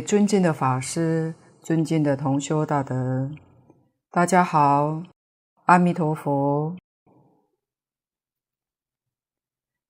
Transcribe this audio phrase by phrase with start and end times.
[0.00, 3.30] 尊敬的法师，尊敬的同修大德，
[4.10, 5.02] 大家好，
[5.64, 6.76] 阿弥陀佛。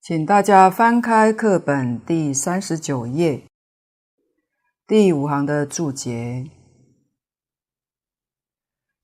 [0.01, 3.43] 请大家翻开课本第三十九页，
[4.87, 6.49] 第五行的注解：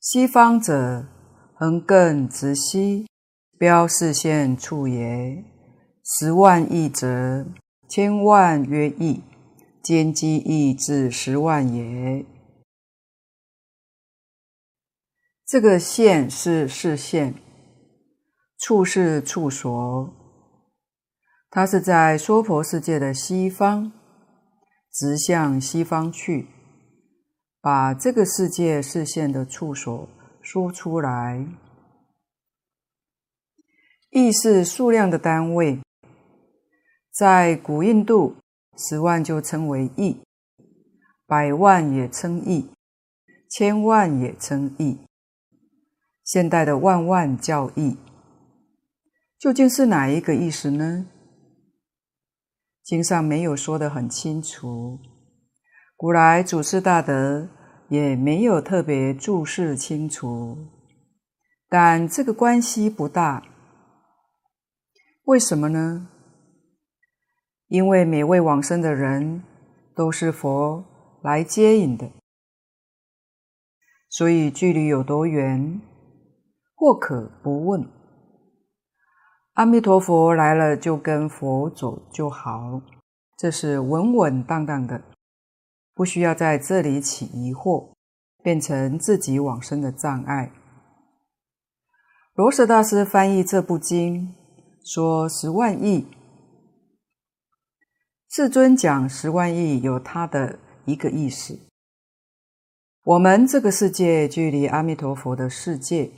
[0.00, 1.06] 西方者，
[1.54, 3.06] 横亘直西，
[3.58, 5.44] 标示现处也。
[6.04, 7.46] 十万亿者，
[7.88, 9.22] 千万约亿。
[9.82, 12.24] 兼积亿至十万也。
[15.44, 17.34] 这个现是视线，
[18.58, 20.14] 处是处所，
[21.50, 23.92] 它是在娑婆世界的西方，
[24.92, 26.46] 直向西方去，
[27.60, 30.08] 把这个世界视线的处所
[30.40, 31.46] 说出来。
[34.10, 35.80] 亿是数量的单位，
[37.10, 38.36] 在古印度。
[38.76, 40.22] 十万就称为亿，
[41.26, 42.70] 百万也称亿，
[43.48, 44.98] 千万也称亿。
[46.24, 47.96] 现代的万万叫亿，
[49.38, 51.06] 究竟是哪一个意思呢？
[52.82, 54.98] 经上没有说得很清楚，
[55.96, 57.48] 古来祖师大德
[57.88, 60.56] 也没有特别注释清楚，
[61.68, 63.42] 但这个关系不大。
[65.24, 66.08] 为什么呢？
[67.72, 69.42] 因为每位往生的人
[69.96, 70.84] 都是佛
[71.22, 72.12] 来接引的，
[74.10, 75.80] 所以距离有多远，
[76.74, 77.88] 或可不问。
[79.54, 82.82] 阿弥陀佛来了，就跟佛走就好，
[83.38, 85.00] 这是稳稳当当的，
[85.94, 87.94] 不需要在这里起疑惑，
[88.42, 90.52] 变成自己往生的障碍。
[92.34, 94.34] 罗什大师翻译这部经，
[94.84, 96.06] 说十万亿。
[98.34, 101.58] 世尊讲十万亿有他的一个意思。
[103.04, 106.10] 我们这个世界距离阿弥陀佛的世界，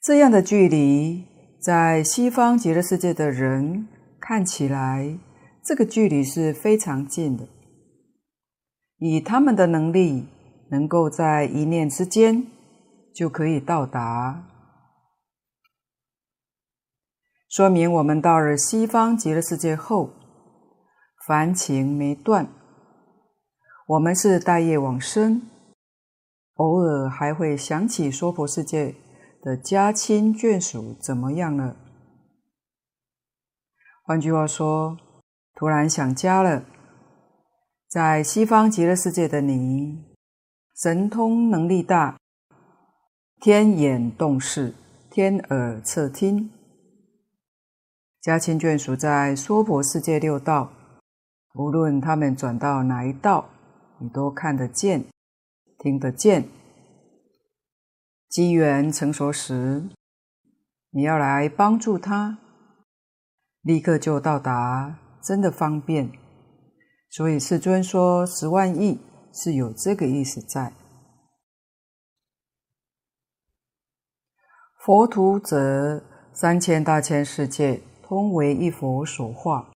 [0.00, 1.26] 这样的距离，
[1.60, 3.86] 在西方极乐世界的人
[4.18, 5.18] 看起来，
[5.62, 7.46] 这个距离是非常近的。
[8.96, 10.26] 以他们的能力，
[10.70, 12.46] 能够在一念之间
[13.14, 14.46] 就可以到达，
[17.50, 20.14] 说明我们到了西方极乐世界后。
[21.24, 22.48] 凡情没断，
[23.86, 25.42] 我们是带业往生，
[26.54, 28.96] 偶尔还会想起娑婆世界
[29.40, 31.76] 的家亲眷属怎么样了。
[34.02, 34.98] 换句话说，
[35.54, 36.64] 突然想家了。
[37.88, 40.02] 在西方极乐世界的你，
[40.74, 42.18] 神通能力大，
[43.40, 44.74] 天眼洞视，
[45.08, 46.50] 天耳侧听，
[48.20, 50.72] 家亲眷属在娑婆世界六道。
[51.54, 53.48] 无论他们转到哪一道，
[53.98, 55.04] 你都看得见、
[55.78, 56.48] 听得见。
[58.28, 59.90] 机缘成熟时，
[60.90, 62.38] 你要来帮助他，
[63.60, 66.10] 立刻就到达，真的方便。
[67.10, 68.98] 所以世尊说十万亿
[69.34, 70.72] 是有这个意思在。
[74.78, 76.02] 佛土则，
[76.32, 79.71] 三千大千世界通为一佛所化。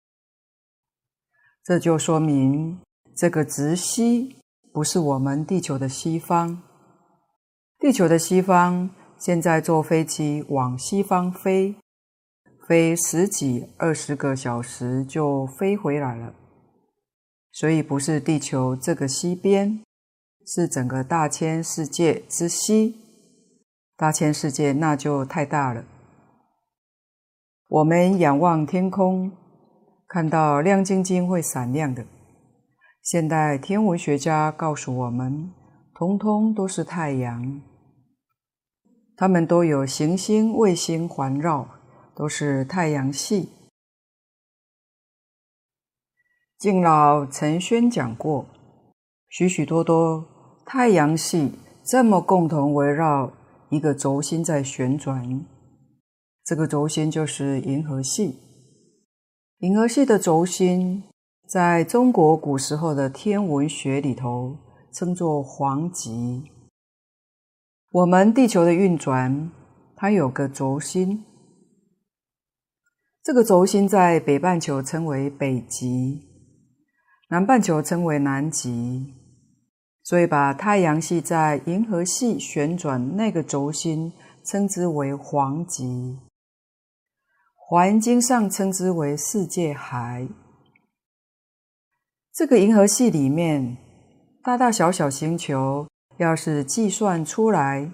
[1.65, 2.81] 这就说明，
[3.17, 4.35] 这个直西
[4.73, 6.61] 不是我们地球的西方。
[7.79, 11.77] 地球的西方，现在坐飞机往西方飞，
[12.67, 16.35] 飞十几二十个小时就飞回来了。
[17.53, 19.85] 所以不是地球这个西边，
[20.45, 22.97] 是整个大千世界之西。
[23.97, 25.85] 大千世界那就太大了。
[27.69, 29.31] 我们仰望天空。
[30.13, 32.05] 看到亮晶晶会闪亮的，
[33.01, 35.51] 现代天文学家告诉我们，
[35.95, 37.63] 通通都是太阳，
[39.17, 41.67] 它们都有行星、卫星环绕，
[42.15, 43.49] 都是太阳系。
[46.59, 48.45] 敬老曾宣讲过，
[49.31, 50.23] 许许多多
[50.67, 53.33] 太阳系这么共同围绕
[53.71, 55.47] 一个轴心在旋转，
[56.45, 58.52] 这个轴心就是银河系。
[59.63, 61.05] 银河系的轴心，
[61.47, 64.57] 在中国古时候的天文学里头
[64.93, 66.51] 称作黄极。
[67.93, 69.53] 我们地球的运转，
[69.95, 71.23] 它有个轴心，
[73.23, 76.23] 这个轴心在北半球称为北极，
[77.29, 79.15] 南半球称为南极，
[80.03, 84.13] 所以把太阳系在银河系旋转那个轴心
[84.45, 86.19] 称之为黄极。
[87.73, 90.29] 华严经上称之为世界海，
[92.31, 93.79] 这个银河系里面，
[94.43, 95.89] 大大小小星球，
[96.19, 97.91] 要是计算出来，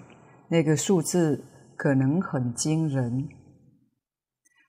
[0.49, 1.45] 那个数字
[1.77, 3.29] 可能很惊人。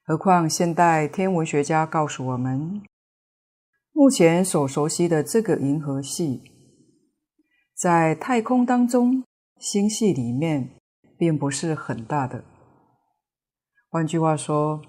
[0.04, 2.80] 何况现代天文学家告诉我们，
[3.90, 6.40] 目前所熟悉的这个银河系，
[7.74, 9.24] 在太空当中，
[9.58, 10.78] 星系里面
[11.18, 12.44] 并不是很大的。
[13.88, 14.80] 换句话说，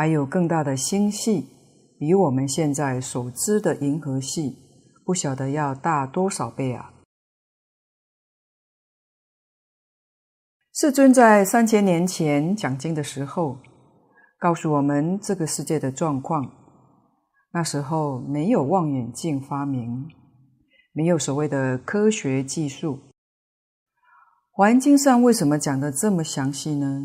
[0.00, 1.46] 还有更大的星系，
[1.98, 4.56] 比我们现在所知的银河系，
[5.04, 6.94] 不晓得要大多少倍啊！
[10.72, 13.58] 世尊在三千年前讲经的时候，
[14.38, 16.50] 告诉我们这个世界的状况。
[17.52, 20.08] 那时候没有望远镜发明，
[20.94, 23.00] 没有所谓的科学技术。
[24.50, 27.04] 华严经上为什么讲得这么详细呢？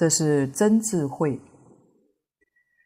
[0.00, 1.38] 这是真智慧。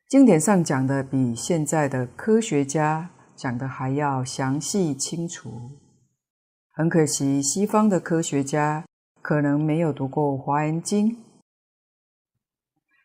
[0.09, 5.71] 经典上讲的比现在的科学家讲的还要详细清楚。
[6.73, 8.85] 很可惜，西方的科学家
[9.23, 11.13] 可能没有读过《华严经》。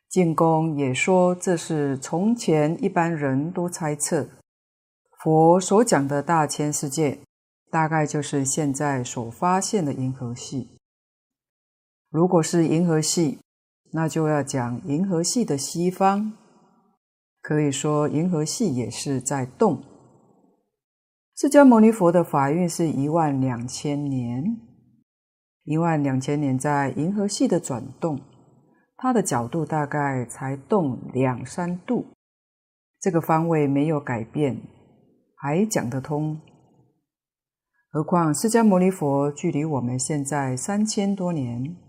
[0.10, 4.28] 净公也说，这是从前一般人都猜测，
[5.20, 7.20] 佛所讲的大千世界，
[7.70, 10.80] 大概就是现在所发现的银河系。
[12.10, 13.38] 如果是银河系，
[13.92, 16.34] 那就要讲银河系的西方，
[17.42, 19.82] 可以说银河系也是在动。
[21.36, 24.44] 释迦牟尼佛的法运是一万两千年，
[25.64, 28.20] 一万两千年在银河系的转动，
[28.98, 32.06] 它的角度大概才动两三度，
[33.00, 34.62] 这个方位没有改变，
[35.36, 36.40] 还讲得通。
[37.90, 41.89] 何况释迦牟尼佛距离我们现在三千多年。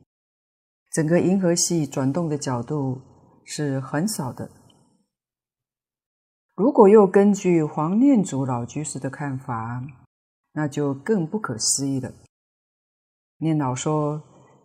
[0.93, 3.01] 整个银河系转动的角度
[3.45, 4.51] 是很少的。
[6.57, 9.83] 如果又根据黄念祖老居士的看法，
[10.53, 12.13] 那就更不可思议了。
[13.39, 14.23] 念老说，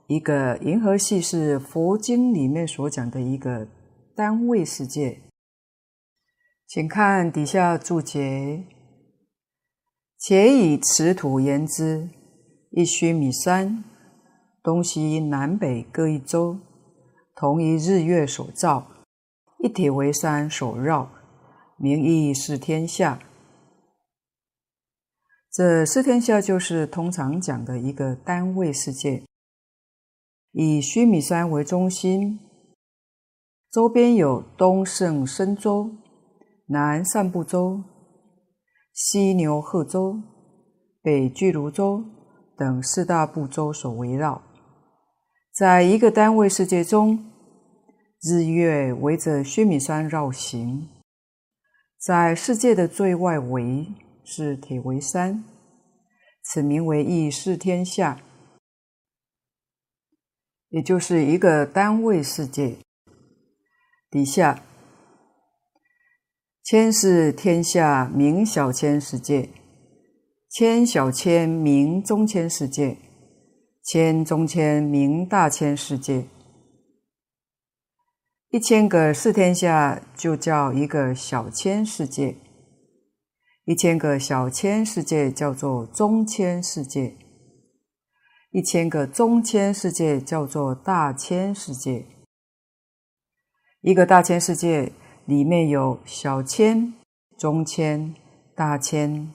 [0.08, 3.68] 一个银河系是佛经里面所讲的一个
[4.16, 5.22] 单位世界。
[6.68, 8.66] 请看底下注解：
[10.18, 12.10] 且以此土言之，
[12.72, 13.84] 一须弥山。
[14.66, 16.58] 东西南北各一洲，
[17.36, 18.88] 同一日月所照，
[19.60, 21.08] 一体为山所绕，
[21.78, 23.20] 名义是天下。
[25.52, 29.24] 这四天下就是通常讲的一个单位世界，
[30.52, 32.40] 以须弥山为中心，
[33.70, 35.92] 周边有东胜身洲、
[36.66, 37.84] 南赡部洲、
[38.92, 40.20] 西牛贺洲、
[41.04, 42.04] 北俱卢洲
[42.58, 44.42] 等四大部洲所围绕。
[45.56, 47.32] 在一个单位世界中，
[48.22, 50.90] 日月围着须弥山绕行，
[51.98, 53.88] 在世界的最外围
[54.26, 55.46] 是铁围山，
[56.44, 58.22] 此名为义释天下，
[60.68, 62.76] 也就是一个单位世界。
[64.12, 64.62] 底下
[66.66, 69.48] 千是天下名小千世界，
[70.50, 72.98] 千小千名中千世界。
[73.86, 76.26] 千中千名大千世界，
[78.50, 82.36] 一千个四天下就叫一个小千世界，
[83.66, 87.16] 一千个小千世界叫做中千世界，
[88.50, 92.06] 一千个中千世界叫做大千世界。
[93.82, 94.92] 一个大千世界
[95.26, 96.92] 里面有小千、
[97.38, 98.16] 中千、
[98.56, 99.32] 大千，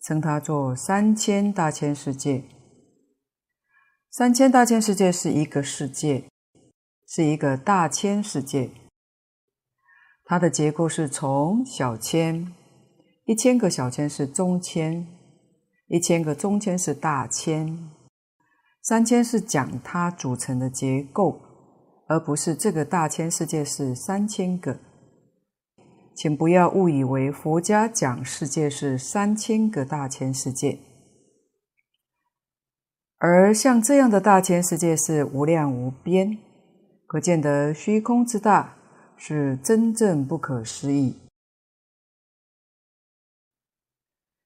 [0.00, 2.44] 称它做三千大千世界。
[4.10, 6.24] 三千大千世界是一个世界，
[7.06, 8.70] 是一个大千世界。
[10.24, 12.50] 它的结构是从小千，
[13.26, 15.06] 一千个小千是中千，
[15.88, 17.90] 一千个中千是大千，
[18.82, 21.40] 三千是讲它组成的结构，
[22.08, 24.78] 而不是这个大千世界是三千个。
[26.14, 30.78] 请不要误以为佛家讲世界是三千个大千世界。
[33.18, 36.38] 而像这样的大千世界是无量无边，
[37.04, 38.76] 可见得虚空之大
[39.16, 41.16] 是真正不可思议。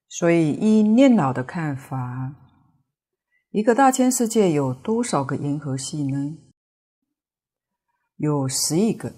[0.08, 2.34] 所以依念老的看法，
[3.50, 6.38] 一个大千世界有多少个银河系呢？
[8.16, 9.12] 有十亿个，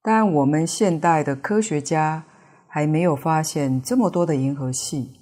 [0.00, 2.24] 但我们现代的科学家
[2.66, 5.17] 还没有发现这么多的银河系。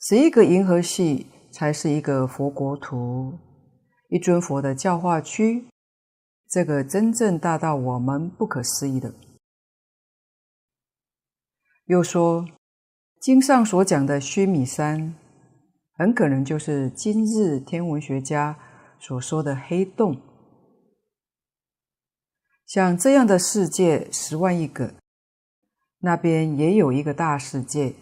[0.00, 3.36] 十一个银河系才是一个佛国土，
[4.08, 5.66] 一尊佛的教化区，
[6.48, 9.12] 这个真正大到我们不可思议的。
[11.86, 12.46] 又说，
[13.20, 15.16] 经上所讲的须弥山，
[15.94, 18.56] 很可能就是今日天文学家
[19.00, 20.20] 所说的黑洞。
[22.64, 24.94] 像这样的世界十万亿个，
[25.98, 27.94] 那边也有一个大世界，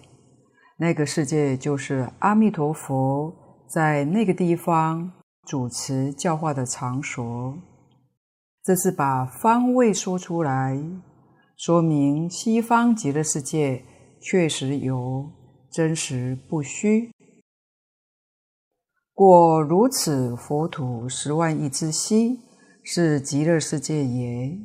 [0.79, 3.35] 那个世界就是阿弥陀佛
[3.67, 5.11] 在那个地方
[5.47, 7.57] 主持教化的场所。
[8.63, 10.79] 这是把方位说出来，
[11.57, 13.85] 说明西方极乐世界
[14.21, 15.31] 确实有，
[15.71, 17.11] 真实不虚。
[19.15, 22.41] 过如此佛土十万亿之悉，
[22.83, 24.59] 是极乐世界也。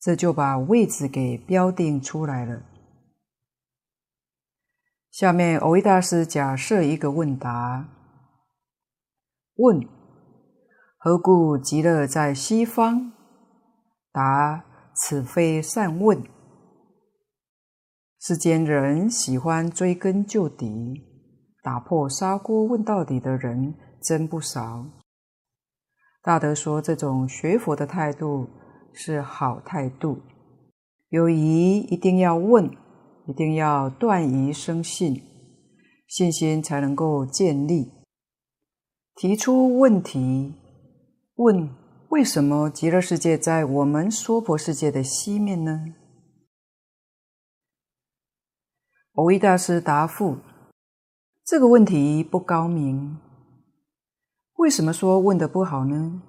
[0.00, 2.62] 这就把位置给标定出来了。
[5.18, 7.88] 下面蕅益大师假设一个问答：
[9.56, 9.84] 问，
[10.96, 13.10] 何故极乐在西方？
[14.12, 16.22] 答：此非善问。
[18.20, 21.04] 世间人喜欢追根究底。
[21.64, 24.86] 打破砂锅问到底的人真不少。
[26.22, 28.48] 大德说，这种学佛的态度
[28.92, 30.20] 是好态度。
[31.08, 32.70] 有疑一定要问，
[33.28, 35.22] 一定要断疑生信，
[36.06, 37.92] 信心才能够建立。
[39.14, 40.54] 提出问题，
[41.34, 41.68] 问
[42.08, 45.94] 为什么极乐世界在我们娑婆世界的西面呢？
[49.12, 50.38] 蕅益大师答复。
[51.44, 53.18] 这个问题不高明，
[54.54, 56.22] 为什么说问得不好呢？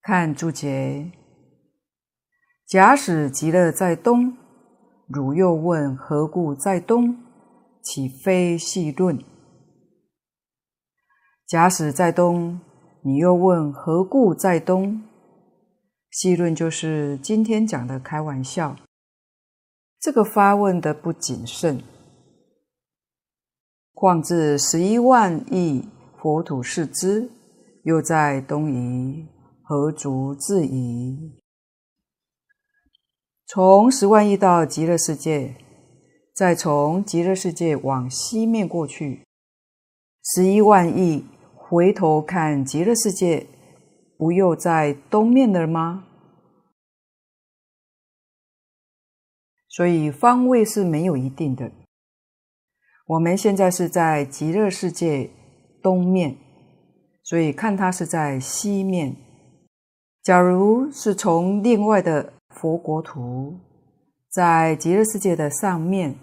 [0.00, 1.12] 看注解，
[2.66, 4.36] 假使极乐在东，
[5.06, 7.18] 汝又问何故在东，
[7.82, 9.22] 岂非戏论？
[11.46, 12.58] 假使在东，
[13.02, 15.02] 你又问何故在东，
[16.10, 18.76] 戏论就是今天讲的开玩笑。
[20.00, 21.82] 这个发问的不谨慎。
[23.92, 25.86] 况自十一万亿
[26.18, 27.30] 佛土视之，
[27.84, 29.26] 又在东夷，
[29.62, 31.43] 何足自疑？
[33.46, 35.54] 从十万亿到极乐世界，
[36.34, 39.22] 再从极乐世界往西面过去，
[40.22, 43.46] 十一万亿回头看极乐世界，
[44.16, 46.06] 不又在东面了吗？
[49.68, 51.70] 所以方位是没有一定的。
[53.06, 55.30] 我们现在是在极乐世界
[55.82, 56.36] 东面，
[57.22, 59.16] 所以看它是在西面。
[60.22, 63.58] 假如是从另外的佛国土，
[64.30, 66.16] 在极乐世界的上面，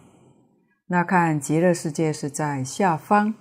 [0.87, 3.33] 那看极乐世界是在下方。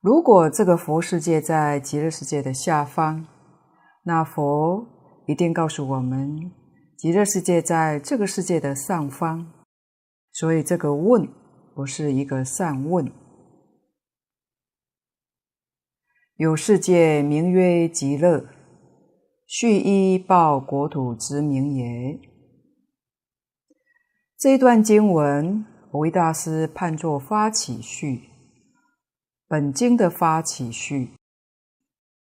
[0.00, 3.26] 如果这个佛世界在极乐世界的下方，
[4.04, 4.86] 那佛
[5.26, 6.52] 一定告诉我们，
[6.96, 9.52] 极乐世界在这个世界的上方。
[10.32, 11.28] 所以这个问。
[11.76, 13.10] 不是一个善问。
[16.36, 18.46] 有世界名曰极乐，
[19.46, 22.18] 序依报国土之名也。
[24.38, 28.28] 这一段经文，蕅益大师判作发起序，
[29.46, 31.10] 本经的发起序。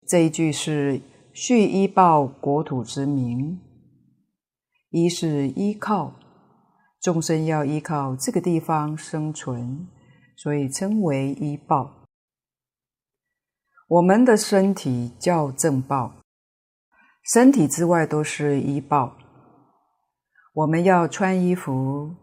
[0.07, 1.01] 这一句是
[1.33, 3.59] 序依报国土之名，
[4.89, 6.15] 一是依靠。
[6.99, 9.88] 众生要依靠这个地方生存，
[10.35, 12.03] 所以称为依报。
[13.88, 16.18] 我们的身体叫正报，
[17.31, 19.15] 身体之外都是衣报。
[20.51, 22.15] 我们要穿衣服，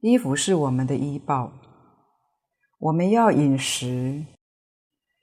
[0.00, 1.52] 衣服是我们的衣报。
[2.80, 4.26] 我们要饮食，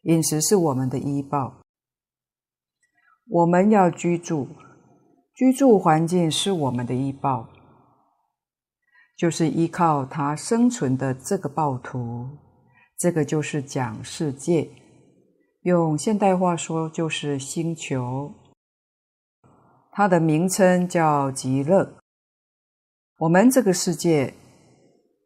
[0.03, 1.61] 饮食是我们的衣报。
[3.27, 4.47] 我们要居住，
[5.33, 7.49] 居住环境是我们的衣报。
[9.17, 12.29] 就是依靠它生存的这个报土，
[12.97, 14.69] 这个就是讲世界。
[15.63, 18.31] 用现代话说，就是星球。
[19.97, 21.97] 它的名称叫极乐。
[23.17, 24.35] 我们这个世界，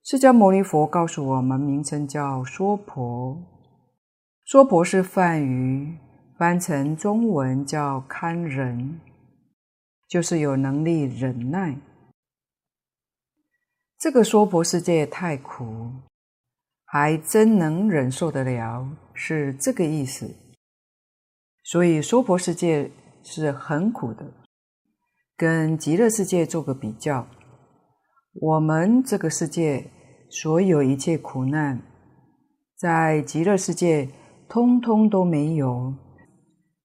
[0.01, 3.37] 释迦牟尼佛告诉我们，名称叫娑婆。
[4.45, 5.97] 娑婆是梵语，
[6.37, 9.01] 翻成中文叫堪忍，
[10.07, 11.77] 就是有能力忍耐。
[13.99, 15.91] 这个娑婆世界太苦，
[16.85, 20.33] 还真能忍受得了，是这个意思。
[21.61, 22.89] 所以娑婆世界
[23.21, 24.25] 是很苦的，
[25.41, 27.27] 跟极乐世界做个比较，
[28.33, 29.89] 我们这个世界
[30.29, 31.81] 所有一切苦难，
[32.77, 34.08] 在极乐世界
[34.47, 35.95] 通通都没有，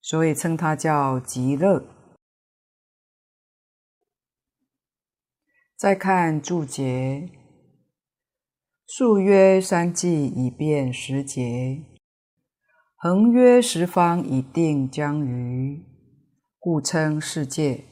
[0.01, 1.85] 所以称它叫极乐。
[5.77, 7.29] 再看注解，
[8.87, 11.83] 竖约三际以变时节，
[12.95, 15.85] 横约十方以定将余，
[16.59, 17.85] 故称世界。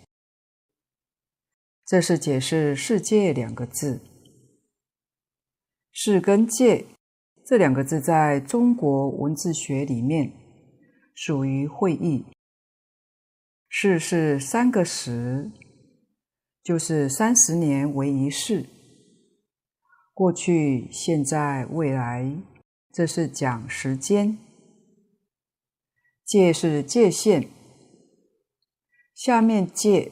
[1.86, 4.00] 这是解释“世界”两个字。
[5.92, 6.86] 世跟界
[7.44, 10.32] 这两个字在中国文字学里面
[11.14, 12.24] 属于会意。
[13.68, 15.50] 世是三个时。
[16.64, 18.64] 就是三十年为一世，
[20.14, 22.38] 过去、现在、未来，
[22.90, 24.38] 这是讲时间。
[26.24, 27.48] 界是界限，
[29.14, 30.10] 下面界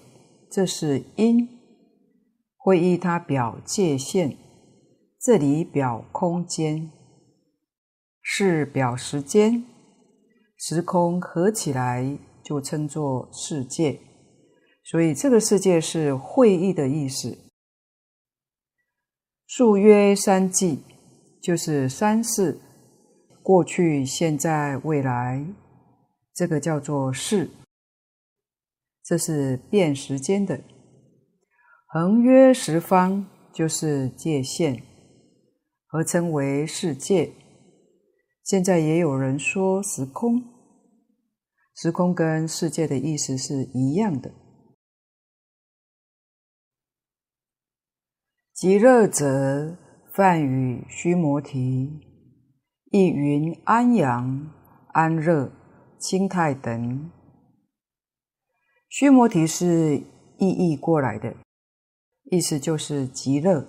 [0.50, 1.61] 这是因，
[2.64, 4.36] 会意它表界限，
[5.20, 6.92] 这里表空间，
[8.20, 9.64] 是表时间，
[10.56, 13.98] 时空合起来就称作世界。
[14.84, 17.36] 所以这个世界是会意的意思。
[19.44, 20.84] 数约三际，
[21.42, 22.60] 就是三世，
[23.42, 25.44] 过去、现在、未来，
[26.32, 27.50] 这个叫做世，
[29.04, 30.62] 这是变时间的。
[31.94, 34.82] 横约十方，就是界限，
[35.84, 37.34] 合称为世界。
[38.42, 40.42] 现在也有人说时空，
[41.74, 44.32] 时空跟世界的意思是一样的。
[48.54, 49.76] 极乐者，
[50.14, 52.00] 泛语须摩提，
[52.90, 54.50] 意云安阳、
[54.94, 55.52] 安乐、
[55.98, 57.10] 清泰等。
[58.88, 59.98] 须摩提是
[60.38, 61.36] 意译过来的，
[62.30, 63.66] 意思就是极乐。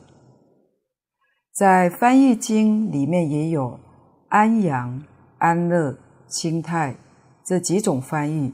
[1.53, 3.79] 在翻译经里面也有
[4.29, 5.03] 安阳、
[5.37, 6.95] 安乐、清泰
[7.45, 8.53] 这几种翻译，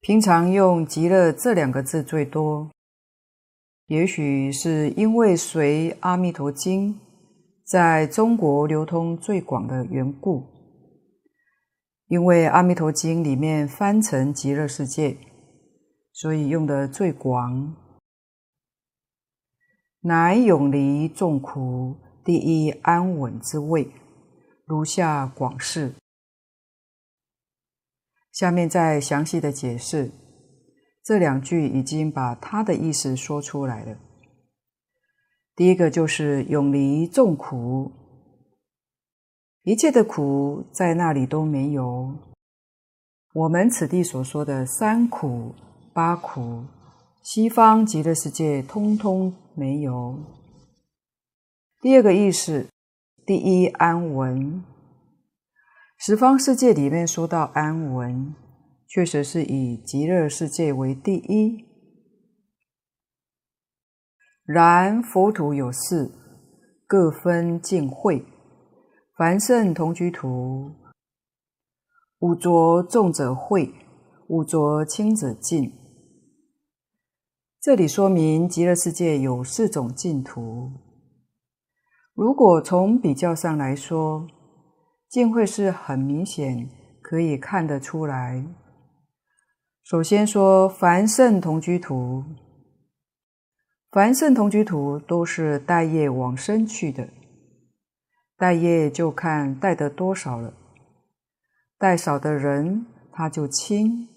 [0.00, 2.70] 平常用极乐这两个字最多。
[3.86, 6.94] 也许是因为随《阿弥陀经》
[7.64, 10.46] 在中国流通最广的缘故，
[12.06, 15.16] 因为《阿弥陀经》里面翻成极乐世界，
[16.12, 17.74] 所以用的最广。
[20.04, 23.88] 乃永离众苦，第一安稳之位。
[24.64, 25.94] 如下广释，
[28.32, 30.10] 下面再详细的解释。
[31.04, 33.96] 这两句已经把他的意思说出来了。
[35.54, 37.92] 第一个就是永离众苦，
[39.62, 42.12] 一切的苦在那里都没有。
[43.34, 45.54] 我们此地所说的三苦、
[45.92, 46.64] 八苦，
[47.22, 50.18] 西方极乐世界通通没有。
[51.80, 52.68] 第二个意思，
[53.26, 54.64] 第一安稳，
[55.98, 58.34] 十方世界里面说到安稳。
[58.94, 61.64] 确实是以极乐世界为第一。
[64.44, 66.12] 然佛土有四，
[66.86, 68.22] 各分净秽。
[69.16, 70.74] 凡圣同居土，
[72.18, 73.72] 五浊重者秽，
[74.28, 75.72] 五浊轻者净。
[77.62, 80.68] 这里说明极乐世界有四种净土。
[82.12, 84.26] 如果从比较上来说，
[85.08, 86.68] 净秽是很明显
[87.00, 88.44] 可以看得出来。
[89.84, 92.24] 首先说凡圣同居土，
[93.92, 97.10] 凡圣同居土都是带业往生去的，
[98.36, 100.52] 带业就看带得多少了，
[101.78, 104.08] 带少的人他就清，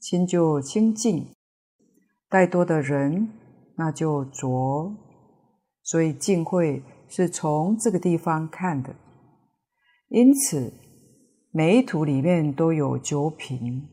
[0.00, 1.33] 清就清净；
[2.34, 3.28] 再多的人
[3.76, 4.92] 那就浊，
[5.84, 8.92] 所以净慧是从这个地方看的。
[10.08, 10.72] 因此，
[11.52, 13.88] 每一土里面都有九品。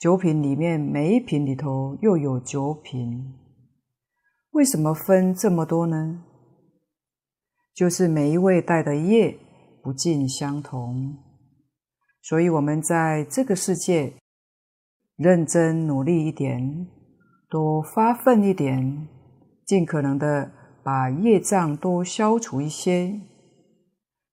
[0.00, 3.38] 九品里面，每一品里头又有九品，
[4.50, 6.24] 为什么分这么多呢？
[7.72, 9.38] 就是每一位带的业
[9.80, 11.16] 不尽相同，
[12.20, 14.12] 所以我们在这个世界
[15.14, 16.88] 认真努力一点，
[17.48, 19.08] 多发奋一点，
[19.64, 20.50] 尽可能的
[20.82, 23.20] 把业障多消除一些，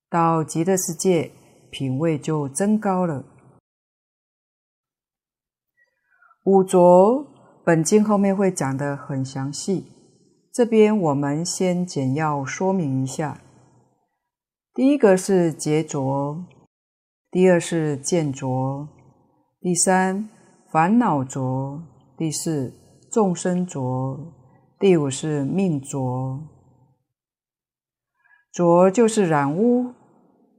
[0.09, 1.31] 到极乐世界
[1.69, 3.25] 品位就增高了。
[6.45, 7.27] 五浊，
[7.63, 9.87] 本经后面会讲得很详细，
[10.51, 13.39] 这边我们先简要说明一下。
[14.73, 16.45] 第一个是劫浊，
[17.29, 18.89] 第二是见浊，
[19.61, 20.27] 第三
[20.71, 21.81] 烦恼浊，
[22.17, 22.73] 第四
[23.13, 24.33] 众生浊，
[24.79, 26.49] 第五是命浊。
[28.51, 29.93] 浊就是染污，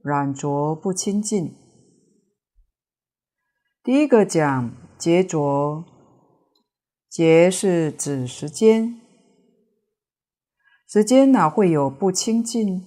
[0.04, 1.52] 染浊不清净。
[3.82, 4.70] 第一个讲。
[4.96, 5.84] 劫浊，
[7.10, 9.00] 劫是指时间，
[10.88, 12.86] 时间哪会有不清净？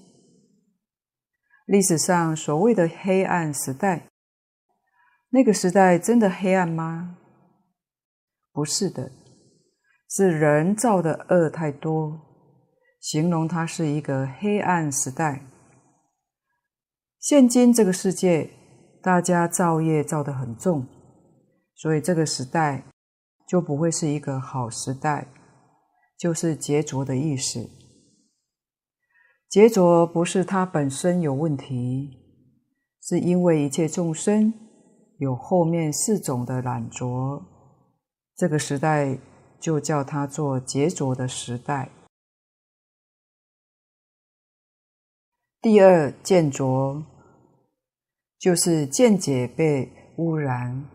[1.66, 4.10] 历史上所谓的黑暗时代，
[5.30, 7.18] 那个时代真的黑暗吗？
[8.52, 9.12] 不是的，
[10.10, 12.20] 是人造的恶太多，
[13.00, 15.42] 形容它是一个黑暗时代。
[17.20, 18.50] 现今这个世界，
[19.02, 20.88] 大家造业造得很重，
[21.76, 22.84] 所以这个时代。
[23.48, 25.30] 就不会是一个好时代，
[26.20, 27.70] 就是劫浊的意思。
[29.50, 32.10] 劫浊不是它本身有问题，
[33.02, 34.54] 是因为一切众生
[35.20, 37.42] 有后面四种的染浊，
[38.36, 39.18] 这个时代
[39.60, 41.90] 就叫它做劫浊的时代。
[45.62, 47.04] 第二见浊，
[48.40, 50.86] 就是见解被污染，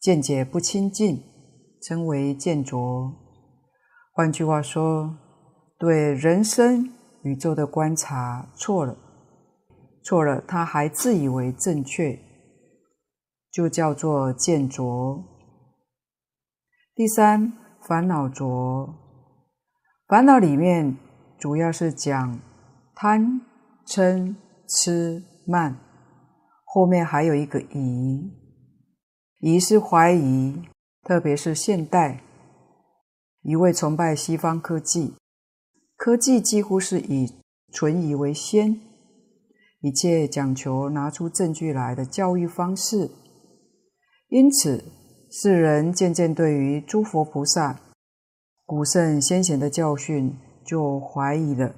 [0.00, 1.22] 见解不清净。
[1.82, 3.12] 称为见浊。
[4.12, 5.18] 换句话说，
[5.76, 6.92] 对人生、
[7.24, 8.96] 宇宙的观察错了，
[10.04, 12.16] 错了，他还自以为正确，
[13.50, 15.24] 就叫做见浊。
[16.94, 17.52] 第三，
[17.86, 18.94] 烦恼浊。
[20.06, 20.96] 烦恼里面
[21.38, 22.40] 主要是讲
[22.94, 23.40] 贪、
[23.86, 24.34] 嗔、
[24.68, 25.78] 痴、慢，
[26.64, 28.30] 后面还有一个疑，
[29.40, 30.62] 疑是怀疑。
[31.04, 32.22] 特别是现代，
[33.40, 35.16] 一味崇拜西方科技，
[35.96, 37.42] 科技几乎是以
[37.72, 38.80] 存疑为先，
[39.80, 43.10] 一切讲求拿出证据来的教育方式，
[44.28, 44.84] 因此
[45.34, 47.80] 世人渐渐对于诸佛菩萨、
[48.66, 51.74] 古圣先贤的教训就怀疑了，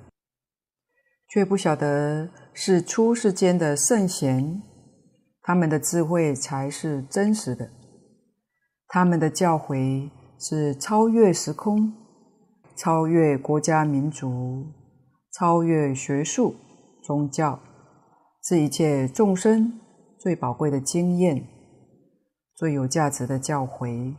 [1.28, 4.60] 却不晓得是出世间的圣贤，
[5.40, 7.70] 他们的智慧才是真实的。
[8.88, 11.94] 他们的教诲是超越时空、
[12.74, 14.66] 超越国家民族、
[15.32, 16.56] 超越学术、
[17.04, 17.60] 宗教，
[18.42, 19.78] 是一切众生
[20.18, 21.46] 最宝贵的经验、
[22.54, 24.16] 最有价值的教诲。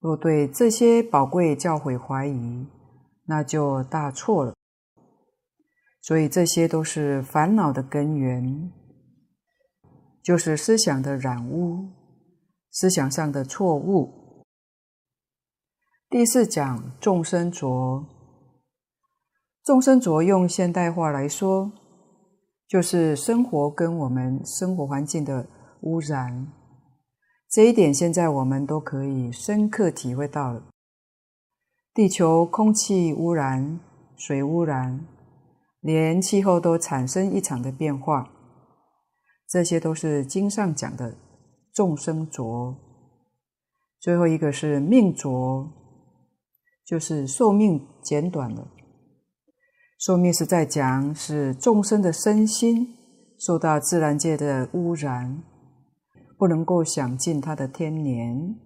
[0.00, 2.66] 若对这些宝贵教诲怀疑，
[3.24, 4.54] 那就大错了。
[6.00, 8.72] 所以这些都是烦恼的根源，
[10.22, 11.90] 就是思想的染污。
[12.70, 14.44] 思想上的错误。
[16.08, 18.06] 第四讲众生浊，
[19.64, 21.72] 众生浊用现代话来说，
[22.68, 25.48] 就是生活跟我们生活环境的
[25.80, 26.52] 污染。
[27.50, 30.62] 这一点现在我们都可以深刻体会到了。
[31.94, 33.80] 地球空气污染、
[34.16, 35.06] 水污染，
[35.80, 38.30] 连气候都产生异常的变化，
[39.48, 41.16] 这些都是经上讲的。
[41.72, 42.76] 众生浊，
[44.00, 45.70] 最后一个是命浊，
[46.84, 48.66] 就是寿命减短了。
[49.96, 52.96] 寿命是在讲是众生的身心
[53.38, 55.40] 受到自然界的污染，
[56.38, 58.58] 不能够享尽他的天年。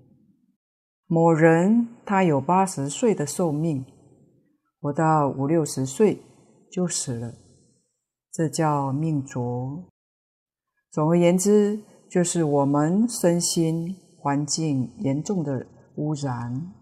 [1.06, 3.84] 某人他有八十岁的寿命，
[4.80, 6.22] 活到五六十岁
[6.70, 7.34] 就死了，
[8.30, 9.88] 这叫命浊。
[10.90, 11.82] 总而言之。
[12.12, 16.74] 就是我们身心环境严重的污染，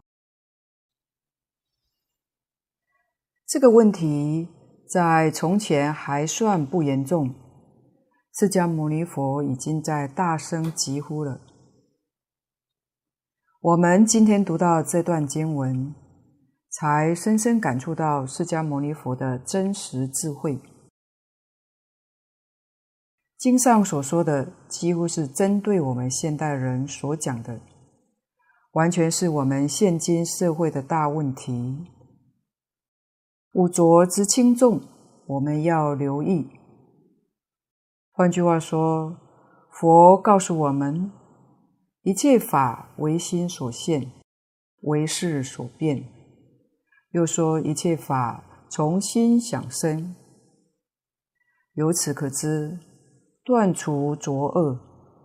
[3.47, 4.49] 这个问题
[4.89, 7.33] 在从前还算不严重。
[8.33, 11.41] 释迦牟尼佛已经在大声疾呼了。
[13.61, 15.95] 我们今天读到这段经文，
[16.71, 20.61] 才深深感触到释迦牟尼佛的真实智慧。
[23.37, 27.61] 经上所说的，几乎是针对我们现代人所讲的，
[28.73, 31.85] 完全是我们现今社会的大问题。
[33.55, 34.81] 五浊之轻重，
[35.27, 36.60] 我们要留意。
[38.21, 39.17] 换句话说，
[39.71, 41.11] 佛告诉我们，
[42.03, 44.13] 一切法为心所现，
[44.83, 46.05] 唯识所变。
[47.13, 50.15] 又说，一切法从心想生。
[51.73, 52.79] 由此可知。
[53.43, 54.79] 断除浊恶，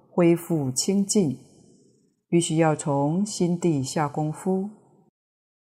[0.10, 1.38] 恢复清净，
[2.30, 4.70] 必须要从心地下功夫。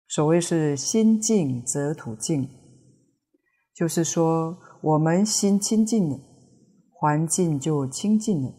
[0.09, 2.51] 所谓是心净则土净，
[3.75, 6.21] 就是说我们心清净了，
[7.05, 8.55] 环境就清净了。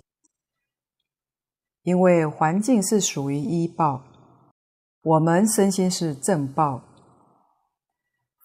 [1.82, 4.04] 因为环境是属于依报，
[5.02, 6.84] 我们身心是正报。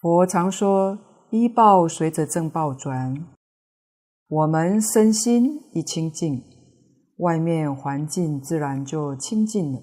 [0.01, 3.27] 佛常说，依报随着正报转。
[4.27, 6.45] 我们身心一清净，
[7.19, 9.83] 外面环境自然就清净了。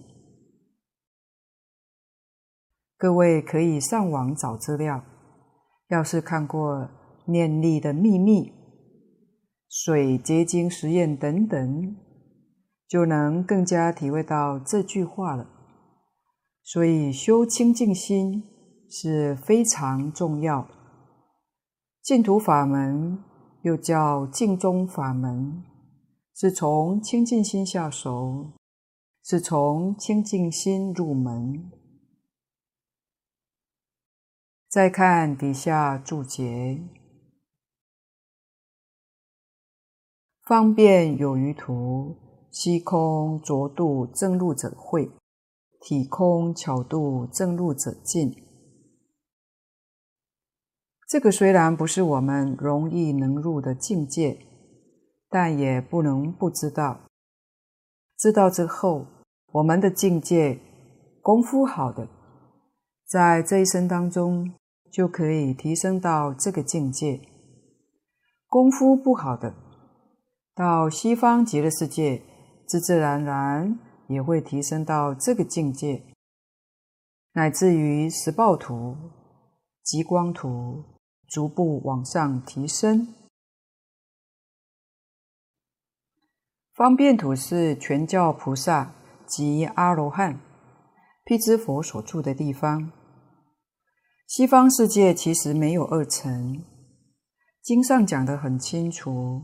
[2.98, 5.04] 各位可以上网找资料。
[5.90, 6.76] 要是看过
[7.28, 8.50] 《念力的秘密》、
[9.70, 11.98] 水结晶实验等等，
[12.88, 15.50] 就能更加体会到这句话了。
[16.64, 18.44] 所以修清净心
[18.90, 20.68] 是非常重要。
[22.02, 23.24] 净土法门
[23.62, 25.64] 又叫净宗法门，
[26.34, 28.54] 是从清净心下手，
[29.24, 31.72] 是从清净心入门。
[34.70, 36.82] 再看底下注解，
[40.48, 42.16] 方便有余图，
[42.54, 45.12] 虚空着度正入者会，
[45.82, 48.34] 体空巧度正入者尽。
[51.06, 54.40] 这个虽然不是我们容易能入的境界，
[55.30, 57.02] 但也不能不知道。
[58.18, 59.06] 知道之后，
[59.52, 60.62] 我们的境界
[61.22, 62.08] 功夫好的。
[63.06, 64.54] 在这一生当中，
[64.90, 67.20] 就可以提升到这个境界。
[68.48, 69.54] 功夫不好的，
[70.58, 72.20] 到西方极乐世界，
[72.66, 76.02] 自自然然也会提升到这个境界，
[77.34, 78.98] 乃至于十报图、
[79.84, 80.84] 极光图，
[81.28, 83.14] 逐步往上提升。
[86.74, 88.96] 方便土是全教菩萨
[89.28, 90.40] 及阿罗汉、
[91.24, 92.92] 辟支佛所住的地方。
[94.26, 96.66] 西方世界其实没有二乘，
[97.62, 99.44] 经上讲得很清楚，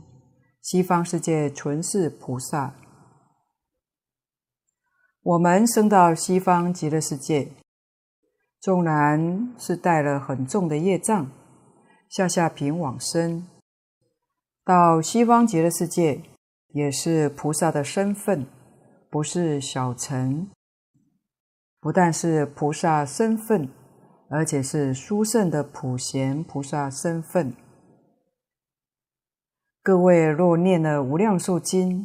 [0.64, 2.74] 西方世界纯是菩萨。
[5.22, 7.52] 我们生到西方极乐世界，
[8.62, 11.30] 纵然是带了很重的业障，
[12.08, 13.46] 下下品往生，
[14.64, 16.24] 到西方极乐世界
[16.70, 18.48] 也是菩萨的身份，
[19.12, 20.50] 不是小乘，
[21.82, 23.70] 不但是菩萨身份。
[24.30, 27.56] 而且是殊胜的普贤菩萨身份。
[29.86, 32.04] 各位若念了《无量寿经》，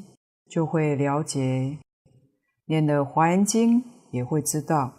[0.51, 1.79] 就会了解；
[2.65, 4.95] 念了《华严经》，也会知道，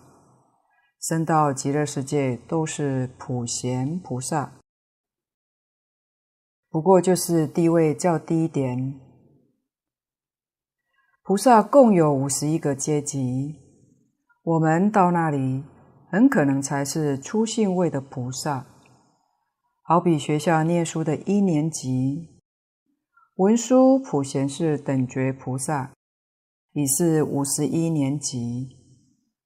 [1.02, 4.54] 生到极乐世界都是普贤菩萨。
[6.70, 8.98] 不过就是地位较低一点。
[11.22, 13.58] 菩萨共有五十一个阶级，
[14.42, 15.66] 我们到那里。
[16.10, 18.66] 很可能才是初信位的菩萨，
[19.84, 22.39] 好比学校念书的一年级，
[23.40, 25.94] 文殊普贤是等觉菩萨，
[26.74, 28.76] 已是五十一年级，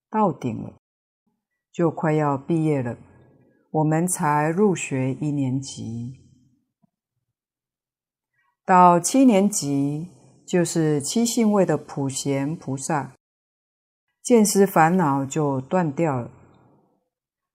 [0.09, 0.79] 到顶了，
[1.71, 2.97] 就快要毕业了，
[3.69, 6.15] 我们才入学一年级，
[8.65, 10.07] 到七年级
[10.47, 13.13] 就是七信位的普贤菩萨，
[14.23, 16.31] 见思烦恼就断掉了。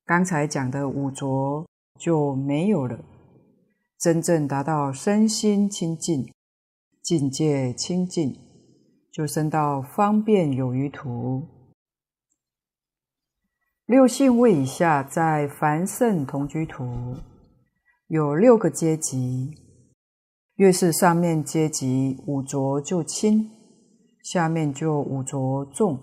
[0.04, 1.66] 刚才讲的五浊
[1.98, 3.04] 就没有了，
[3.98, 6.32] 真正达到身心清净、
[7.02, 8.38] 境界清净，
[9.12, 11.48] 就升到方便有余土。
[13.86, 17.16] 六信位以下，在凡圣同居土
[18.06, 19.54] 有六个阶级，
[20.56, 23.50] 越是上面阶级五浊就轻，
[24.22, 25.98] 下面就五浊重，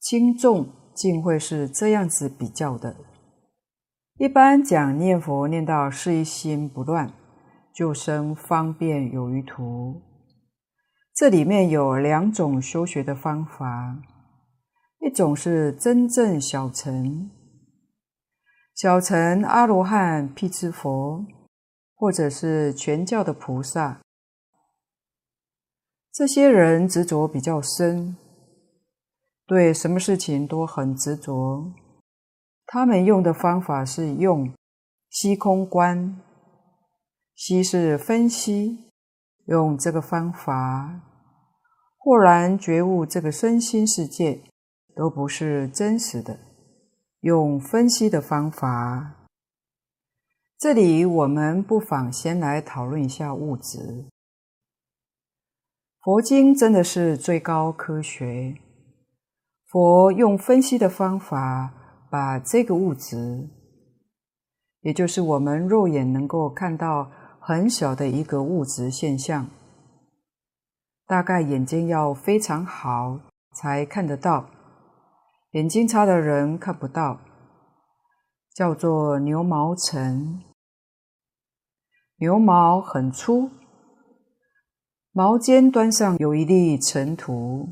[0.00, 0.80] 轻重。
[0.92, 2.94] 竟会是这样子比较的。
[4.20, 7.10] 一般讲念佛念到事一心不乱，
[7.72, 10.02] 就生方便有余土。
[11.14, 13.96] 这里面有两种修学的方法，
[14.98, 17.30] 一种是真正小乘，
[18.74, 21.24] 小乘阿罗汉、辟支佛，
[21.94, 24.02] 或者是全教的菩萨，
[26.12, 28.14] 这些人执着比较深。
[29.46, 31.72] 对什么事情都很执着，
[32.72, 34.54] 他们用的方法是用
[35.08, 36.20] 虚空观，
[37.34, 38.92] 虚是分析，
[39.46, 41.00] 用这个方法，
[41.98, 44.42] 豁然觉悟这个身心世界
[44.94, 46.38] 都不是真实的，
[47.22, 49.16] 用分析的方法。
[50.56, 54.06] 这里我们不妨先来讨论一下物质。
[56.00, 58.56] 佛经真的是最高科学。
[59.66, 61.79] 佛用分析的方法，
[62.10, 63.48] 把这个物质，
[64.80, 69.48] 也就是我们肉眼能够看到很小的一个物质现象，
[71.06, 73.20] 大概眼睛要非常好
[73.54, 74.50] 才看得到，
[75.52, 77.20] 眼睛差的人看不到，
[78.54, 80.42] 叫做牛毛尘。
[82.18, 83.50] 牛毛很粗，
[85.12, 87.68] 毛尖端上有一粒尘土。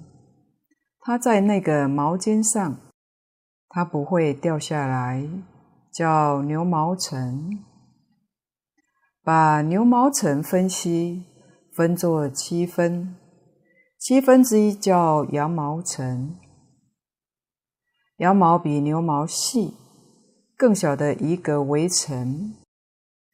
[1.00, 2.78] 它在那个毛尖上
[3.68, 5.28] 它不会掉下来，
[5.92, 7.64] 叫牛毛尘。
[9.22, 11.26] 把牛毛尘分析，
[11.74, 13.16] 分作七分，
[13.98, 16.38] 七分之一叫羊毛尘。
[18.16, 19.76] 羊毛比牛毛细，
[20.56, 22.54] 更小的一个微尘。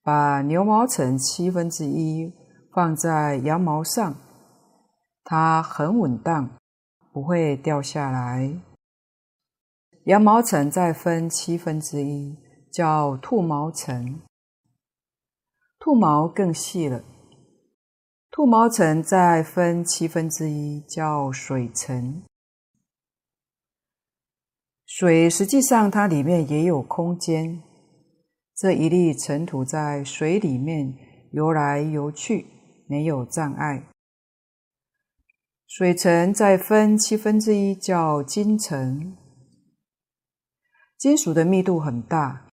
[0.02, 2.30] 把牛毛尘七分之一
[2.72, 4.14] 放在羊毛上，
[5.22, 6.50] 它很稳当，
[7.12, 8.60] 不会掉下来。
[10.04, 12.36] 羊毛层再分七分之一，
[12.70, 14.20] 叫兔毛层。
[15.78, 17.02] 兔毛更细了，
[18.30, 22.22] 兔毛层再分七分之一，叫水层。
[24.84, 27.62] 水实际上它里面也有空间，
[28.54, 30.94] 这一粒尘土在水里面
[31.32, 32.46] 游来游去，
[32.86, 33.88] 没有障碍。
[35.66, 39.16] 水层再分七分之一，叫金层。
[41.04, 42.46] 金属的密度很大，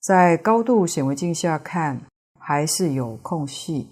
[0.00, 2.06] 在高度显微镜下看。
[2.38, 3.90] 还是有空隙，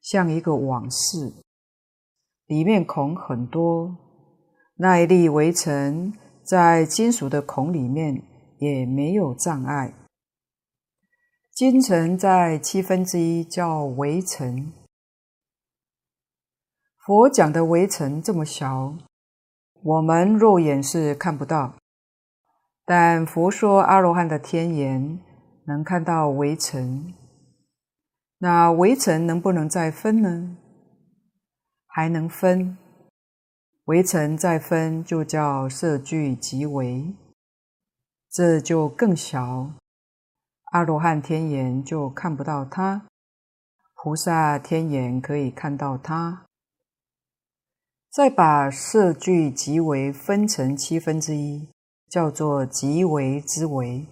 [0.00, 1.34] 像一个网似，
[2.46, 3.96] 里面孔很多。
[4.76, 6.12] 那一粒微尘
[6.44, 8.22] 在金属的孔里面
[8.58, 9.92] 也没有障碍。
[11.50, 14.72] 金尘在七分之一叫微尘。
[17.04, 18.94] 佛讲的微尘这么小，
[19.82, 21.74] 我们肉眼是看不到，
[22.90, 25.20] 但佛说阿罗汉的天眼
[25.66, 27.12] 能看到微尘。
[28.38, 30.56] 那微尘能不能再分呢？
[31.86, 32.78] 还能分，
[33.84, 37.14] 微尘再分就叫色聚即微，
[38.30, 39.72] 这就更小。
[40.70, 43.06] 阿罗汉天眼就看不到它，
[43.96, 46.46] 菩萨天眼可以看到它。
[48.10, 51.68] 再把色聚即微分成七分之一，
[52.08, 54.06] 叫做即微之微。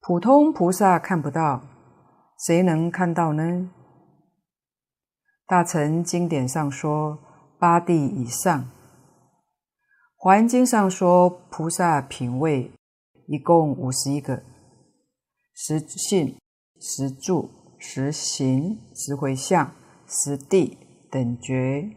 [0.00, 1.62] 普通菩萨看不到。
[2.44, 3.70] 谁能看到呢？
[5.46, 7.16] 大乘经典上说
[7.56, 8.68] 八地以上，
[10.16, 12.72] 华严经上说菩萨品位
[13.28, 14.42] 一共五十一个：
[15.54, 16.36] 十信、
[16.80, 17.48] 十住、
[17.78, 19.72] 十行、十回向、
[20.08, 20.76] 十地
[21.08, 21.88] 等觉。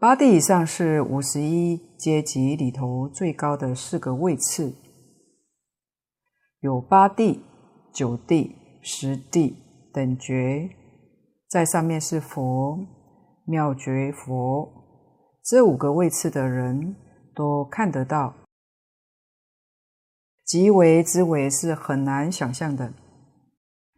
[0.00, 4.74] 八地以上是五十一阶级里头最高的四个位次，
[6.60, 7.44] 有八地、
[7.92, 8.56] 九地。
[8.82, 9.58] 十地
[9.92, 10.70] 等觉，
[11.46, 12.78] 在上面是佛、
[13.44, 14.72] 妙觉佛，
[15.44, 16.96] 这五个位次的人
[17.34, 18.32] 都看得到。
[20.46, 22.94] 即为之为是很难想象的，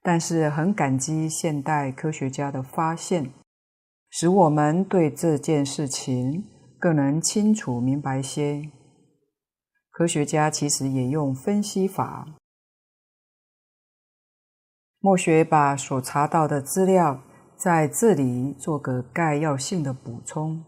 [0.03, 3.32] 但是很感激现代科学家的发现，
[4.14, 6.44] 使我们对这件事情
[6.78, 8.70] 更能清楚明白些。
[9.90, 12.28] 科学家其实也用分析法。
[14.98, 17.22] 末学把所查到的资料
[17.56, 20.62] 在这里做个概要性的补充。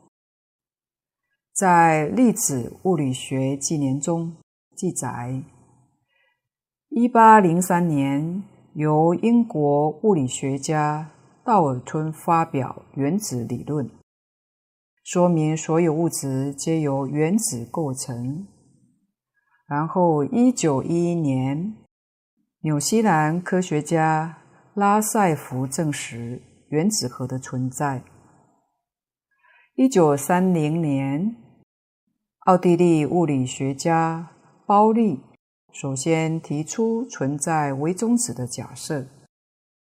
[1.52, 4.38] 在《粒子物理学纪年》中
[4.74, 5.44] 记载，
[6.88, 8.42] 一八零三年
[8.72, 11.10] 由英国物理学家
[11.44, 13.90] 道尔顿发表原子理论，
[15.02, 18.48] 说明所有物质皆由原子构成。
[19.66, 21.76] 然后，一九一一年。
[22.60, 24.38] 纽西兰科学家
[24.72, 26.40] 拉塞福证实
[26.70, 28.02] 原子核的存在。
[29.74, 31.36] 一九三零年，
[32.46, 34.30] 奥地利物理学家
[34.64, 35.20] 鲍利
[35.70, 39.06] 首先提出存在微中子的假设，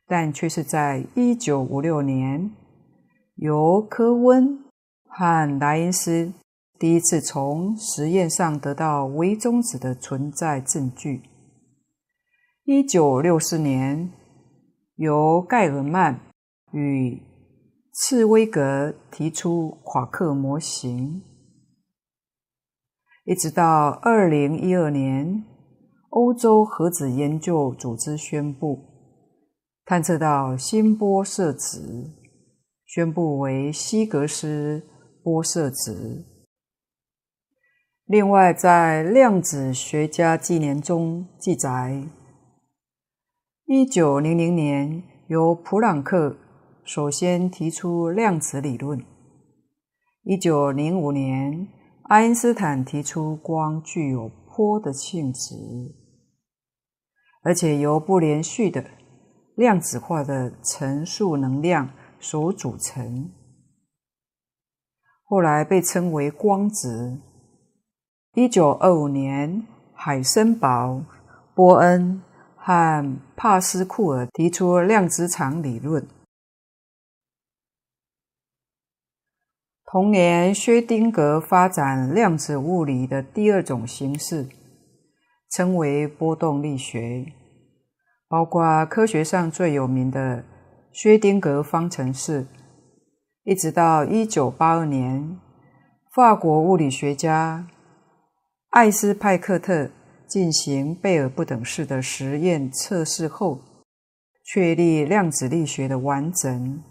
[0.08, 2.50] 但却是在一九五六年，
[3.34, 4.64] 由科温
[5.04, 6.32] 和莱因斯
[6.78, 11.24] 第一次从实验上得到微中子的存在证据。
[12.64, 14.10] 一九六四年，
[14.96, 16.20] 由盖尔曼
[16.72, 17.22] 与
[17.92, 21.22] 茨威格提出夸克模型，
[23.24, 25.44] 一直到二零一二年，
[26.10, 28.87] 欧洲核子研究组织宣布
[29.88, 32.10] 探测到新波色子，
[32.84, 34.86] 宣布为希格斯
[35.22, 36.26] 波色子。
[38.04, 42.06] 另外，在量子学家纪年中记载。
[43.64, 46.36] 一九零零年，由普朗克
[46.84, 49.02] 首先提出量子理论。
[50.22, 51.66] 一九零五年，
[52.02, 55.54] 爱因斯坦提出光具有波的性质，
[57.42, 58.84] 而且由不连续的
[59.58, 61.90] 量子化的陈述能量
[62.20, 63.28] 所组成，
[65.24, 67.20] 后来被称为光子，
[68.34, 71.02] 一九二五年，海森堡、
[71.56, 72.22] 波恩
[72.54, 76.06] 和帕斯库尔提出量子场理论。
[79.86, 84.48] 同年，薛丁格发展量子物理的第二种形式，
[85.50, 87.32] 称为波动力学，
[88.28, 90.44] 包括科学上最有名的
[90.92, 92.46] 薛丁格方程式。
[93.44, 95.38] 一直到一九八二年，
[96.14, 97.66] 法国物理学家
[98.70, 99.90] 艾斯派克特
[100.26, 103.60] 进行贝尔不等式的实验测试后，
[104.44, 106.82] 确立量子力学的完整，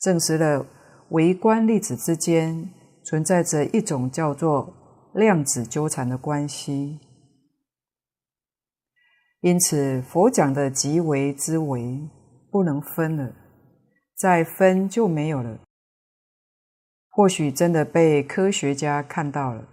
[0.00, 0.64] 证实了
[1.10, 2.70] 微观粒子之间
[3.04, 4.72] 存在着一种叫做
[5.12, 6.98] 量子纠缠的关系。
[9.40, 12.00] 因此，佛讲的即微之微
[12.50, 13.34] 不能分了，
[14.16, 15.60] 再分就没有了。
[17.10, 19.68] 或许真的被科学家看到了。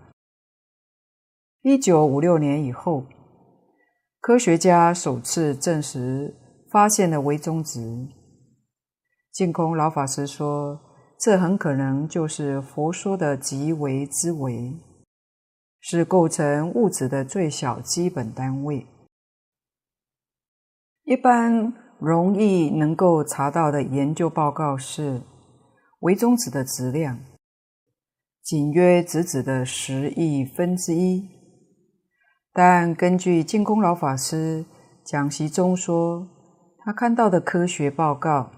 [1.62, 3.06] 一九五六年以后，
[4.20, 6.36] 科学家首次证实
[6.72, 8.08] 发现了微中子。
[9.32, 10.80] 净空老法师说，
[11.20, 14.74] 这很可能就是佛说的即微之微，
[15.80, 18.86] 是构成物质的最小基本单位。
[21.06, 25.22] 一般容易能够查到的研究报告是
[26.00, 27.20] 微中子的质量。
[28.42, 31.30] 仅约质子的十亿分之一，
[32.52, 34.66] 但根据净空老法师
[35.06, 36.28] 讲习中说，
[36.80, 38.52] 他看到的科学报告，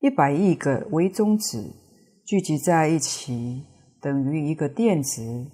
[0.00, 1.74] 一百亿个微中子
[2.24, 3.66] 聚集在一起
[4.00, 5.50] 等于一个电子。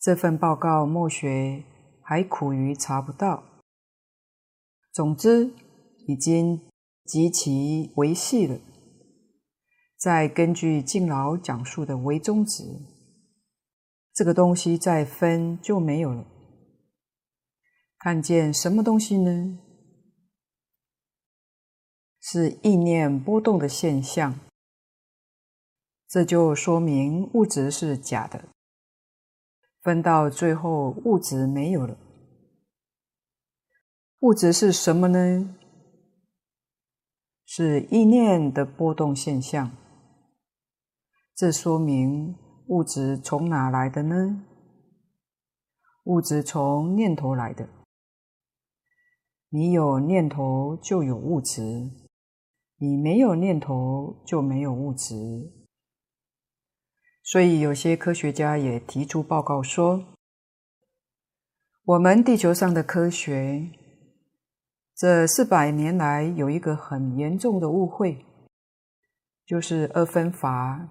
[0.00, 1.62] 这份报告莫学
[2.02, 3.42] 还苦于查不到。
[4.92, 5.50] 总之，
[6.06, 6.60] 已经
[7.04, 8.60] 极其微细了。
[9.96, 12.82] 再根据净老讲述的微中子，
[14.12, 16.26] 这个东西再分就没有了。
[17.98, 19.58] 看见什么东西呢？
[22.20, 24.38] 是意念波动的现象。
[26.06, 28.50] 这就说明物质是假的。
[29.80, 31.96] 分到最后，物质没有了。
[34.22, 35.56] 物质是什么呢？
[37.44, 39.72] 是意念的波动现象。
[41.34, 44.44] 这说明物质从哪来的呢？
[46.04, 47.68] 物质从念头来的。
[49.48, 51.90] 你有念头就有物质，
[52.76, 55.16] 你没有念头就没有物质。
[57.24, 60.14] 所以有些科学家也提出报告说，
[61.82, 63.68] 我们地球上的科学
[65.02, 68.24] 这四百年来有一个很严重的误会，
[69.44, 70.88] 就是二分法。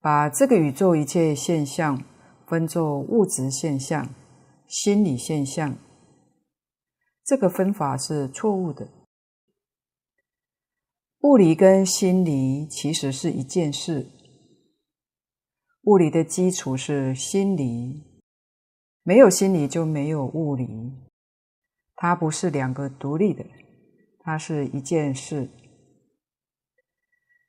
[0.00, 2.02] 把这个宇宙一切现象
[2.46, 4.08] 分作物质现象、
[4.66, 5.76] 心理现象，
[7.22, 8.88] 这个分法是错误的。
[11.20, 14.10] 物理跟心理其实是一件事。
[15.82, 18.22] 物理的基础是心理，
[19.02, 20.66] 没有心理就没有物理，
[22.02, 23.44] 它不是两个独立的，
[24.18, 25.48] 它是一件事。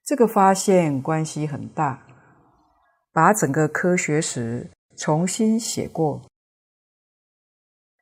[0.05, 2.05] 这个发现关系很大。
[3.11, 6.29] 把整个科学史重新写过，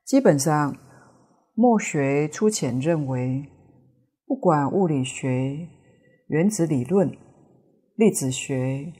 [0.04, 0.76] 基本上，
[1.54, 3.50] 末学粗浅认为，
[4.26, 5.68] 不管物理学、
[6.26, 7.16] 原子理论、
[7.94, 8.92] 粒子学、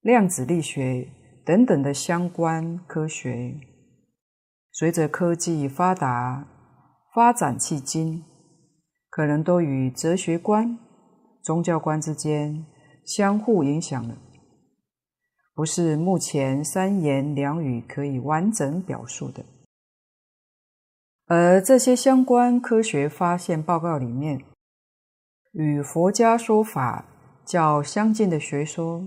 [0.00, 1.06] 量子力学
[1.44, 3.60] 等等的相关科学，
[4.70, 6.48] 随着科技发达、
[7.14, 8.24] 发展迄今，
[9.10, 10.78] 可能都与哲学观、
[11.42, 12.64] 宗教观之间
[13.04, 14.16] 相互影响了。
[15.54, 19.44] 不是目前三言两语可以完整表述的，
[21.26, 24.42] 而这些相关科学发现报告里面，
[25.52, 27.04] 与佛家说法
[27.44, 29.04] 较相近的学说，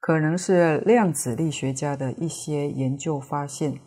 [0.00, 3.78] 可能是量子力学家的一些研究发现。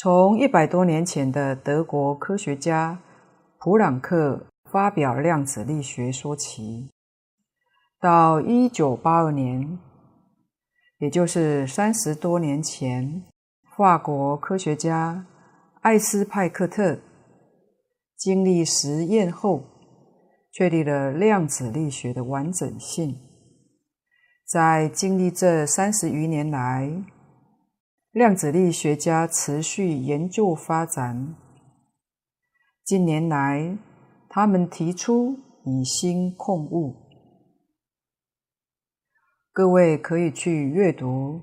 [0.00, 3.00] 从一百多年前的德国科学家
[3.58, 6.88] 普朗克发表量子力学说起。
[8.00, 9.76] 到一九八二年，
[10.98, 13.24] 也就是三十多年前，
[13.76, 15.26] 法国科学家
[15.80, 17.00] 艾斯派克特
[18.16, 19.64] 经历实验后，
[20.52, 23.18] 确立了量子力学的完整性。
[24.46, 26.88] 在经历这三十余年来，
[28.12, 31.36] 量子力学家持续研究发展。
[32.82, 33.76] 近年来，
[34.30, 35.36] 他们提出
[35.66, 36.96] 以心控物。
[39.52, 41.06] 各位可以去阅读《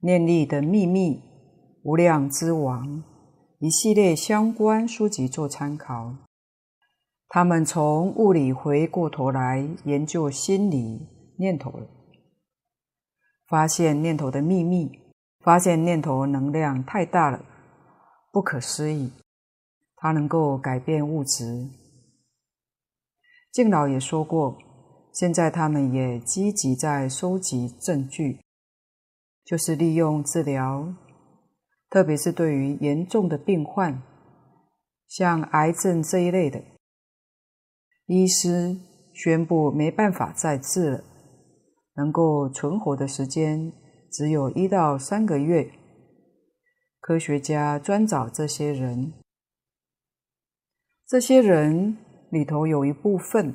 [0.00, 1.14] 念力的秘密》
[1.84, 2.84] 《无量之王》
[3.60, 6.16] 一系列相关书籍做参考。
[7.28, 11.06] 他们从物理回过头来研究心理
[11.38, 11.72] 念头，
[13.46, 14.90] 发现念头的秘密，
[15.46, 17.40] 发现念头能量太大了，
[18.32, 19.12] 不可思议，
[19.94, 21.70] 它能够改变物质。
[23.52, 24.58] 敬老也说过。
[25.12, 28.40] 现在他们也积极在收集证据，
[29.44, 30.92] 就是利用治疗，
[31.88, 34.02] 特别是对于严重的病患，
[35.08, 36.62] 像癌症这一类的，
[38.06, 38.76] 医师
[39.14, 41.04] 宣布没办法再治了，
[41.94, 43.72] 能够存活的时间
[44.16, 45.70] 只有一到三个月。
[47.00, 49.12] 科学家专找这些人，
[51.06, 51.98] 这些人
[52.30, 53.54] 里头有一部分。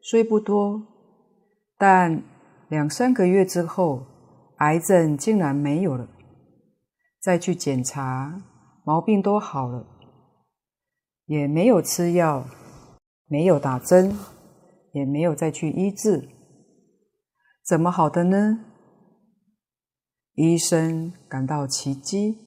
[0.00, 0.80] 虽不多，
[1.76, 2.22] 但
[2.68, 4.06] 两三个月之后，
[4.58, 6.08] 癌症竟然没有了。
[7.20, 8.40] 再去检查，
[8.84, 9.84] 毛病都好了，
[11.26, 12.46] 也没有吃药，
[13.26, 14.16] 没有打针，
[14.92, 16.28] 也没有再去医治。
[17.66, 18.66] 怎么好的呢？
[20.34, 22.46] 医生感到奇迹。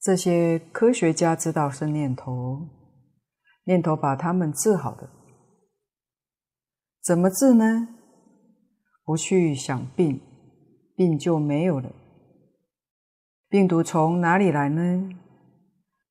[0.00, 2.68] 这些科学家知道是念头，
[3.64, 5.10] 念头把他们治好的。
[7.02, 7.88] 怎么治呢？
[9.04, 10.20] 不去想病，
[10.94, 11.90] 病就没有了。
[13.48, 15.10] 病毒从哪里来呢？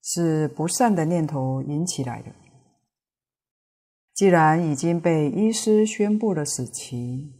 [0.01, 2.31] 是不善的念头引起来的。
[4.13, 7.31] 既然已经被医师宣布了死期，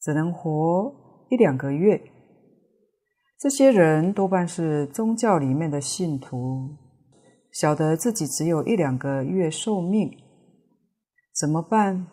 [0.00, 2.00] 只能活一两个月，
[3.40, 6.76] 这些人多半是宗教里面的信徒，
[7.50, 10.14] 晓得自己只有一两个月寿命，
[11.34, 12.06] 怎么办？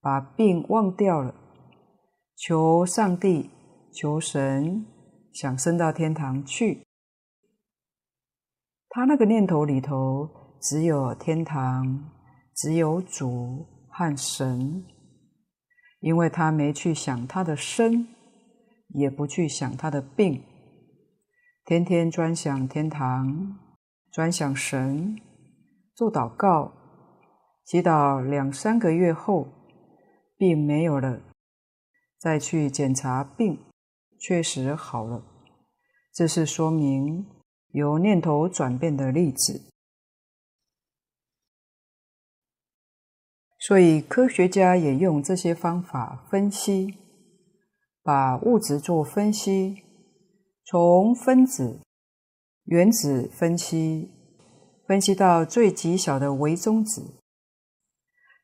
[0.00, 1.34] 把病忘掉了，
[2.36, 3.50] 求上帝、
[3.92, 4.86] 求神，
[5.32, 6.84] 想升到天堂去。
[8.88, 12.12] 他那个念头里头只有天堂，
[12.54, 14.84] 只有主和神，
[15.98, 18.06] 因为他没去想他的生，
[18.94, 20.42] 也不去想他的病，
[21.64, 23.58] 天天专想天堂，
[24.10, 25.20] 专想神，
[25.94, 26.72] 做祷告，
[27.64, 29.46] 祈祷两三个月后。
[30.36, 31.22] 病没有了，
[32.18, 33.56] 再去检查病，
[34.18, 35.24] 确实好了。
[36.12, 37.24] 这是说明
[37.68, 39.70] 由念头转变的例子。
[43.60, 46.98] 所以科学家也用这些方法分析，
[48.04, 49.82] 把物质做分析，
[50.64, 51.80] 从分子、
[52.66, 54.12] 原子分析，
[54.86, 57.20] 分析到最极小的微中子。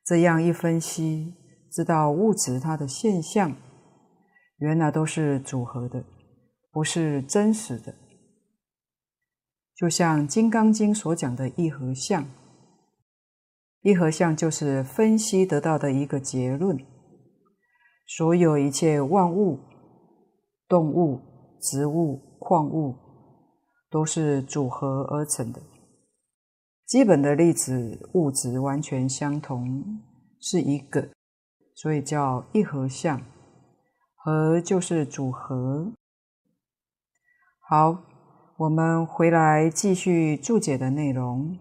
[0.04, 1.36] 这样一分析。
[1.72, 3.54] 知道物质它的现象，
[4.56, 6.04] 原来都是组合的，
[6.72, 7.94] 不是真实的。
[9.76, 12.28] 就像《金刚经》所讲的一合相，
[13.82, 16.76] 一合相就是分析得到的一个结论。
[18.12, 19.60] 所有一切万物、
[20.66, 21.20] 动物、
[21.60, 22.96] 植物、矿物，
[23.88, 25.62] 都是组合而成的。
[26.84, 30.02] 基本的粒子物质完全相同，
[30.40, 31.08] 是一个。
[31.76, 33.22] 所以叫一合相，
[34.16, 35.92] 合就是组合。
[37.60, 38.02] 好，
[38.56, 41.56] 我们回来继续注解的内容。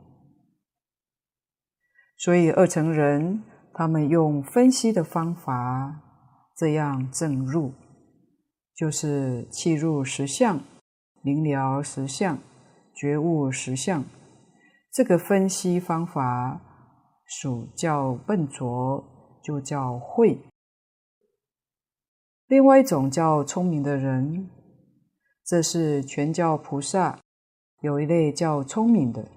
[2.18, 6.09] 所以二乘人他们用分析的方法，
[6.60, 7.72] 这样正入，
[8.76, 10.60] 就是契入实相，
[11.22, 12.38] 明了实相，
[12.94, 14.04] 觉悟实相。
[14.92, 16.60] 这个分析方法
[17.26, 19.16] 属叫笨拙。
[19.42, 20.38] 就叫慧，
[22.48, 24.50] 另外一种叫聪明的人，
[25.46, 27.18] 这是全教菩萨
[27.82, 29.32] 有一类叫聪明的，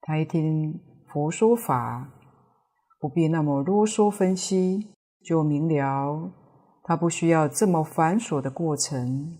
[0.00, 2.10] 他一听佛说法，
[2.98, 4.88] 不必那么啰嗦分析，
[5.22, 6.32] 就明了，
[6.82, 9.38] 他不需要这么繁琐的过程，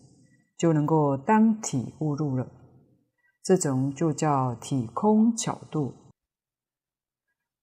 [0.56, 2.46] 就能够当体悟入了，
[3.42, 5.94] 这种就叫体空巧度。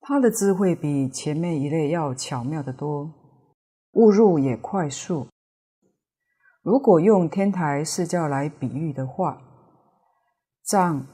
[0.01, 3.11] 他的智慧比前面一类要巧妙得多，
[3.93, 5.27] 悟入也快速。
[6.63, 9.41] 如果用天台四教来比喻的话，
[10.63, 11.05] 藏、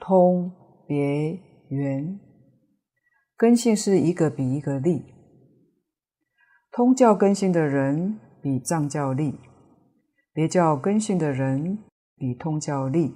[0.00, 0.52] 通、
[0.86, 1.38] 别、
[1.68, 2.18] 圆，
[3.36, 5.11] 根性是一个比一个利。
[6.74, 9.38] 通教根性的人比藏教利，
[10.32, 11.78] 别教根性的人
[12.16, 13.14] 比通教利。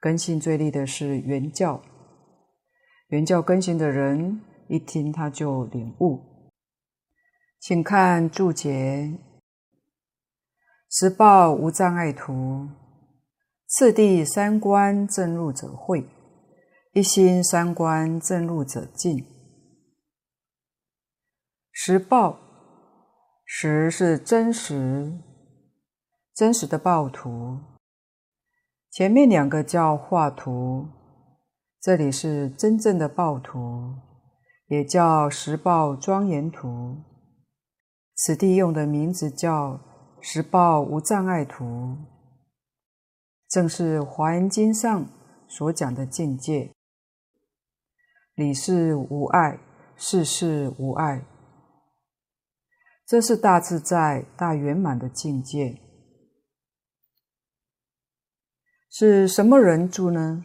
[0.00, 1.82] 根性最利的是圆教。
[3.08, 6.22] 圆教根性的人一听他就领悟，
[7.60, 9.12] 请看注解：
[10.88, 12.66] 十报无障碍图，
[13.66, 16.08] 次第三观正入者会，
[16.94, 19.31] 一心三观正入者尽。
[21.74, 22.38] 实报，
[23.46, 25.18] 实是真实，
[26.34, 27.58] 真实的报图。
[28.90, 30.86] 前面两个叫画图，
[31.80, 33.94] 这里是真正的报图，
[34.66, 37.02] 也叫实报庄严图。
[38.14, 39.80] 此地用的名字叫
[40.20, 41.96] 实报无障碍图，
[43.48, 45.06] 正是《华严经》上
[45.48, 46.70] 所讲的境界，
[48.34, 49.58] 理事无碍，
[49.96, 51.24] 事事无碍。
[53.06, 55.80] 这是大自在、大圆满的境界，
[58.90, 60.44] 是什么人住呢？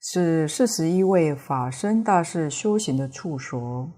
[0.00, 3.90] 是四十一位法身大士修行的处所。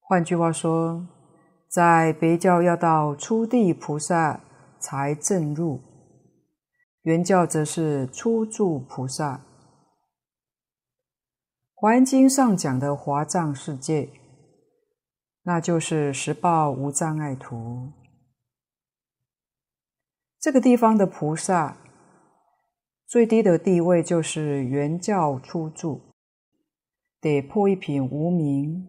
[0.00, 1.06] 换句话说，
[1.68, 4.42] 在别教要到初地菩萨
[4.80, 5.80] 才证入，
[7.02, 9.44] 原教则是初住菩萨。
[11.74, 14.21] 华严经上讲的华藏世界。
[15.44, 17.92] 那就是十报无障碍图。
[20.38, 21.76] 这个地方的菩萨
[23.06, 26.00] 最低的地位就是原教初住，
[27.20, 28.88] 得破一品无明，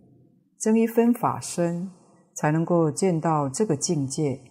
[0.58, 1.92] 增一分法身，
[2.34, 4.42] 才能够见到这个境界。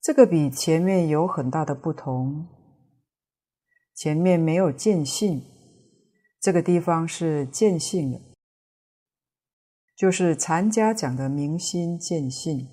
[0.00, 2.46] 这个比前面有很大的不同。
[3.92, 5.42] 前面没有见性，
[6.38, 8.35] 这个地方是见性了。
[9.96, 12.68] 就是禅家讲的明心见性，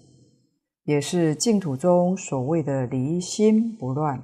[0.84, 4.22] 也是净土中所谓的离心不乱。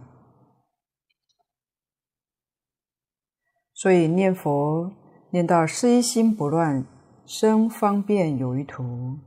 [3.74, 4.92] 所以念佛
[5.32, 6.86] 念到事一心不乱，
[7.26, 9.20] 生方便有余图；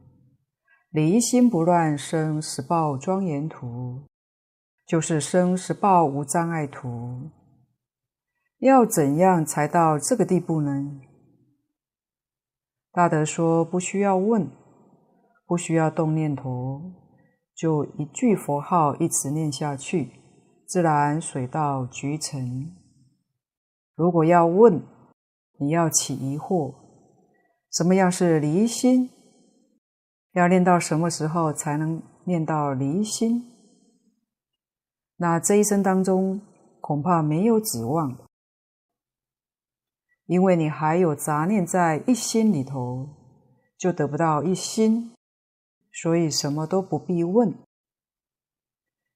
[0.91, 4.03] 离心不乱，生十报庄严土，
[4.87, 7.31] 就是生十报无障碍土。
[8.59, 11.01] 要怎样才到这个地步呢？
[12.95, 14.51] 大德说：“不需要问，
[15.47, 16.93] 不需要动念头，
[17.55, 20.11] 就一句佛号一直念下去，
[20.67, 22.71] 自然水到渠成。
[23.95, 24.83] 如果要问，
[25.59, 26.75] 你要起疑惑，
[27.71, 29.09] 什么样是离心？
[30.33, 33.43] 要念到什么时候才能念到离心？
[35.17, 36.43] 那这一生当中
[36.83, 38.15] 恐怕没有指望。”
[40.27, 43.09] 因为你还有杂念在一心里头，
[43.77, 45.13] 就得不到一心，
[45.93, 47.55] 所以什么都不必问。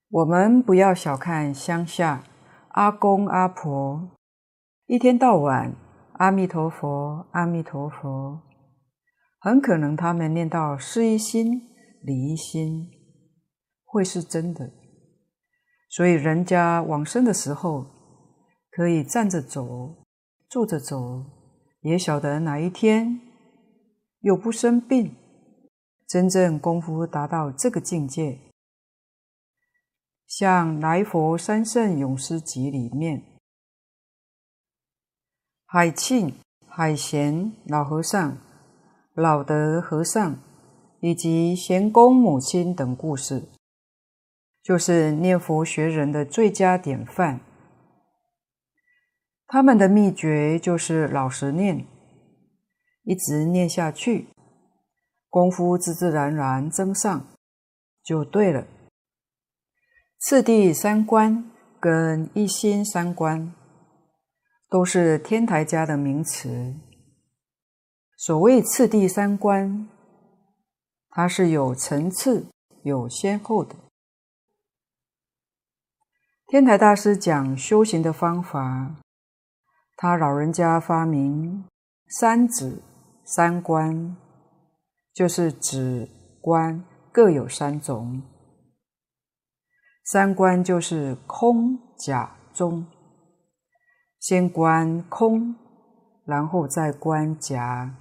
[0.09, 2.23] 我们不要小看乡下
[2.69, 4.11] 阿公阿婆，
[4.85, 5.75] 一天到晚
[6.13, 8.41] 阿弥陀佛，阿弥陀佛，
[9.39, 11.61] 很可能他们念到事一心、
[12.01, 12.89] 离一心，
[13.83, 14.71] 会是真的。
[15.89, 17.85] 所以人家往生的时候，
[18.71, 20.06] 可以站着走。
[20.49, 21.25] 坐着走，
[21.81, 23.19] 也晓得哪一天
[24.21, 25.13] 又不生病，
[26.07, 28.39] 真正功夫达到这个境界。
[30.25, 33.23] 像《来佛三圣勇士集》里面，
[35.65, 36.33] 海庆、
[36.67, 38.37] 海贤老和尚、
[39.13, 40.39] 老德和尚
[41.01, 43.49] 以及贤公母亲等故事，
[44.63, 47.41] 就是念佛学人的最佳典范。
[49.49, 51.87] 他们的秘诀就是老实念，
[53.03, 54.27] 一直念下去，
[55.29, 57.25] 功夫自自然然增上，
[58.03, 58.67] 就对了。
[60.19, 63.53] 次第三观跟一心三观，
[64.69, 66.75] 都是天台家的名词。
[68.17, 69.87] 所谓次第三观，
[71.09, 72.47] 它是有层次、
[72.83, 73.75] 有先后的。
[76.47, 78.97] 天台大师讲修行的方法。
[79.99, 81.65] 他老人家发明
[82.07, 82.83] 三指
[83.25, 84.15] 三观，
[85.11, 86.07] 就是指
[86.39, 88.21] 观各有三种。
[90.05, 92.85] 三观就是空、假、中，
[94.19, 95.55] 先观空，
[96.25, 97.97] 然后再观假，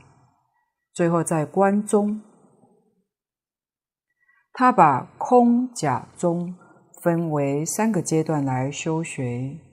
[0.92, 2.20] 最后再观中。
[4.52, 6.54] 他把空、假、中
[7.02, 9.65] 分为三个阶段来修学。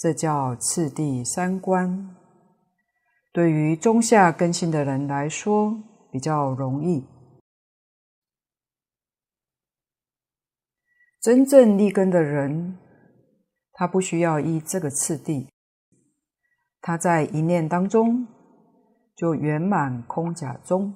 [0.00, 2.16] 这叫次第三观，
[3.34, 5.78] 对于中下根性的人来说
[6.10, 7.04] 比较容易。
[11.20, 12.78] 真正立根的人，
[13.72, 15.50] 他不需要依这个次第，
[16.80, 18.26] 他在一念当中
[19.14, 20.94] 就圆满空假中，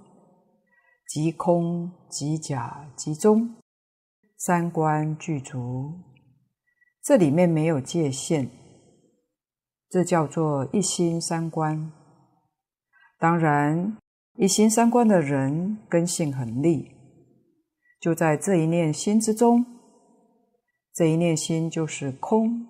[1.07, 3.55] 即空即假即中，
[4.39, 5.93] 三观具足。
[7.03, 8.49] 这里面没有界限，
[9.95, 11.93] 这叫做一心三观。
[13.17, 13.97] 当然，
[14.37, 16.91] 一心三观的人根性很利，
[18.01, 19.65] 就在这一念心之中，
[20.93, 22.67] 这一念心就是空，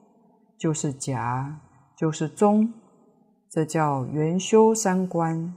[0.59, 1.63] 就是假，
[1.97, 2.71] 就是中。
[3.51, 5.57] 这叫圆修三观。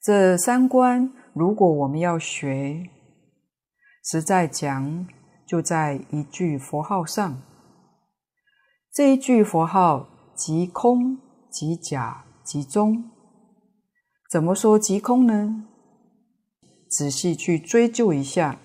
[0.00, 2.88] 这三观，如果我们要学，
[4.04, 5.08] 实在讲，
[5.44, 7.42] 就在一句佛号上。
[8.92, 11.18] 这一句佛号，即空
[11.48, 13.08] 即假即中。
[14.28, 15.68] 怎么说即空呢？
[16.88, 18.58] 仔细去追究一下，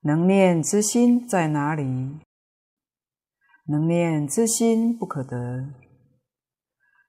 [0.00, 2.18] 能念之心在哪里？
[3.68, 5.72] 能念之心不可得，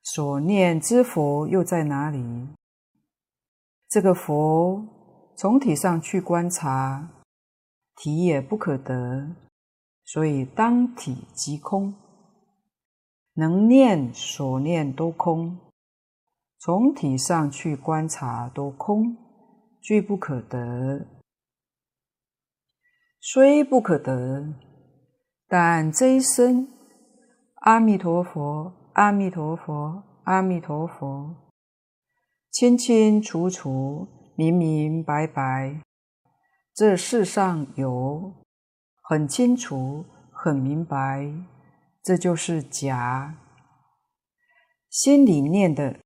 [0.03, 2.49] 所念之佛又在哪里？
[3.89, 4.85] 这个佛
[5.35, 7.09] 从体上去观察，
[7.95, 9.35] 体也不可得，
[10.11, 11.93] 所以当体即空。
[13.35, 15.57] 能念所念都空，
[16.57, 19.15] 从体上去观察都空，
[19.79, 21.05] 俱不可得。
[23.21, 24.55] 虽不可得。
[25.47, 26.67] 但这一生，
[27.61, 31.35] 阿弥陀佛，阿弥陀佛，阿弥陀佛，
[32.51, 35.81] 清清楚楚，明明白白，
[36.73, 38.33] 这世上有
[39.09, 41.33] 很清楚、很明白，
[42.03, 43.39] 这就是假。
[44.87, 45.99] 心里念的，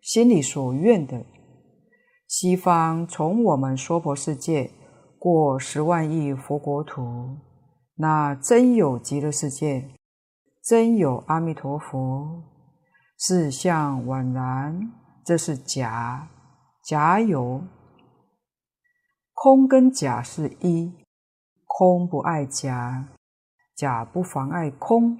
[0.00, 1.26] 心里所愿的，
[2.26, 4.70] 西方从我们娑婆世界
[5.18, 7.36] 过十万亿佛国土。
[7.96, 9.90] 那真有极乐世界，
[10.64, 12.44] 真有阿弥陀佛，
[13.18, 14.90] 是相宛然，
[15.22, 16.30] 这是假，
[16.82, 17.62] 假有。
[19.34, 20.94] 空跟假是一，
[21.74, 23.08] 空不碍假，
[23.74, 25.18] 假不妨碍空，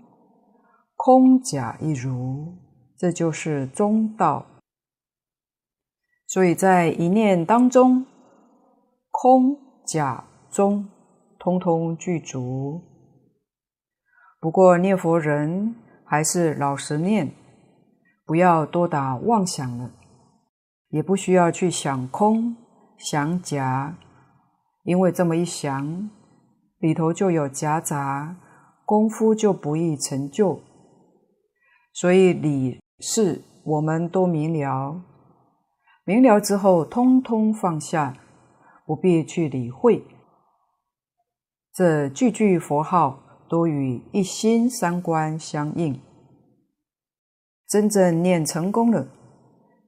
[0.97, 2.55] 空假一如，
[2.99, 4.45] 这就是中道。
[6.27, 8.05] 所以在一念当中，
[9.11, 10.89] 空假中。
[11.45, 12.81] 通通具足。
[14.39, 15.75] 不过念佛人
[16.05, 17.35] 还是老实念，
[18.25, 19.91] 不要多打妄想了，
[20.91, 22.55] 也不需要去想空、
[22.97, 23.99] 想假，
[24.85, 26.09] 因为这么一想，
[26.83, 28.35] 里头就有夹杂，
[28.85, 30.59] 功夫就不易成就。
[31.93, 35.01] 所以理事我们都明了，
[36.05, 38.17] 明了之后，通通放下，
[38.85, 40.03] 不必去理会。
[41.73, 46.01] 这句句佛号都与一心三观相应，
[47.69, 49.07] 真正念成功了，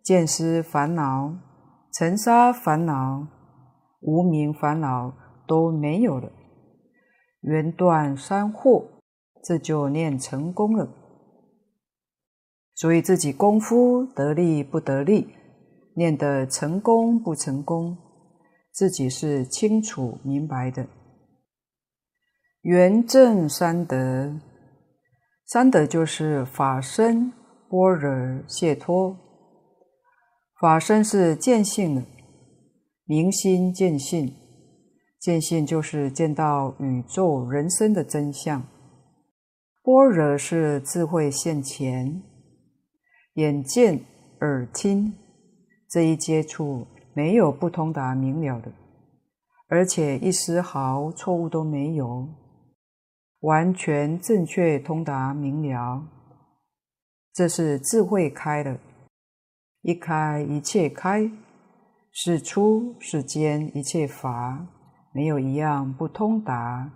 [0.04, 1.34] 见思烦恼、
[1.92, 3.26] 尘沙烦恼、
[4.00, 5.12] 无明烦恼
[5.48, 6.30] 都没有了，
[7.44, 8.84] 缘断三惑，
[9.42, 10.88] 这就念成功了。
[12.74, 15.28] 所以自己功夫得力不得力，
[15.94, 17.96] 念得成功不成功，
[18.72, 20.86] 自己是清楚明白的。
[22.62, 24.40] 圆证三德，
[25.46, 27.30] 三德就是法身、
[27.68, 29.16] 般若、解脱。
[30.58, 32.02] 法身是见性的，
[33.04, 34.34] 明心见性，
[35.24, 38.62] 见性就是见到宇宙人生的真相。
[39.82, 42.22] 般若是智慧现前，
[43.32, 44.04] 眼见、
[44.40, 45.14] 耳听
[45.88, 48.70] 这一接触，没有不通达明了的，
[49.68, 52.28] 而且一丝毫错误都没有。
[53.40, 56.06] 完全正确通达明了，
[57.32, 58.78] 这是智慧开的，
[59.80, 61.30] 一开一切开，
[62.12, 64.66] 是出是间一切法，
[65.14, 66.90] 没有一样不通达。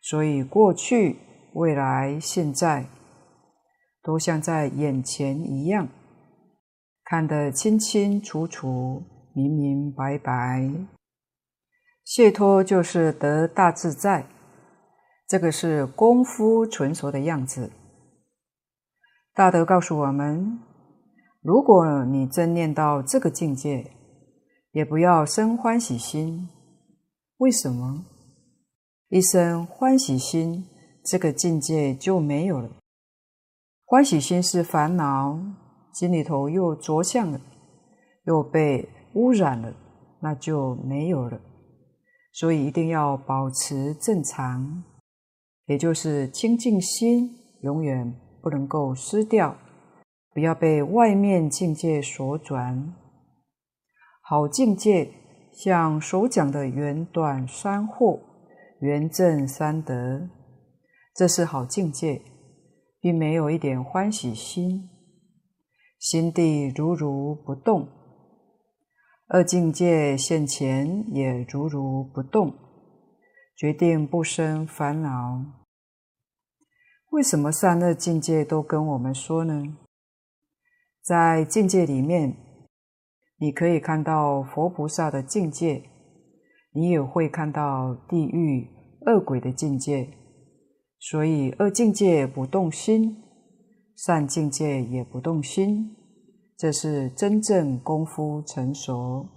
[0.00, 1.16] 所以过去、
[1.54, 2.86] 未来、现在，
[4.02, 5.88] 都像在眼前一样，
[7.04, 9.02] 看得清清楚楚、
[9.34, 10.70] 明明白白。
[12.04, 14.26] 解脱就是得大自在。
[15.26, 17.72] 这个是功夫纯熟的样子。
[19.34, 20.60] 大德告诉我们：
[21.42, 23.90] 如果你真念到这个境界，
[24.70, 26.48] 也不要生欢喜心。
[27.38, 28.06] 为什么？
[29.08, 30.66] 一生欢喜心，
[31.04, 32.70] 这个境界就没有了。
[33.84, 35.38] 欢喜心是烦恼，
[35.92, 37.38] 心里头又着相了，
[38.24, 39.74] 又被污染了，
[40.20, 41.38] 那就没有了。
[42.32, 44.82] 所以一定要保持正常。
[45.66, 49.54] 也就是清净心永远不能够失掉，
[50.32, 52.94] 不要被外面境界所转。
[54.22, 55.12] 好境界
[55.56, 58.20] 像所讲的圆短三惑、
[58.80, 60.28] 圆正三德，
[61.14, 62.20] 这是好境界，
[63.00, 64.90] 并没有一点欢喜心，
[65.98, 67.88] 心地如如不动。
[69.28, 72.54] 二境界现前也如如不动，
[73.56, 75.42] 决定不生烦恼。
[77.12, 79.78] 为什么善恶境界都跟我们说呢？
[81.00, 82.36] 在境界里面，
[83.38, 85.82] 你可以看到佛菩萨的境界，
[86.72, 88.68] 你也会看到地狱
[89.06, 90.08] 恶鬼的境界。
[90.98, 93.16] 所以恶境界不动心，
[93.96, 95.94] 善境界也不动心，
[96.56, 99.28] 这是真正功夫成熟、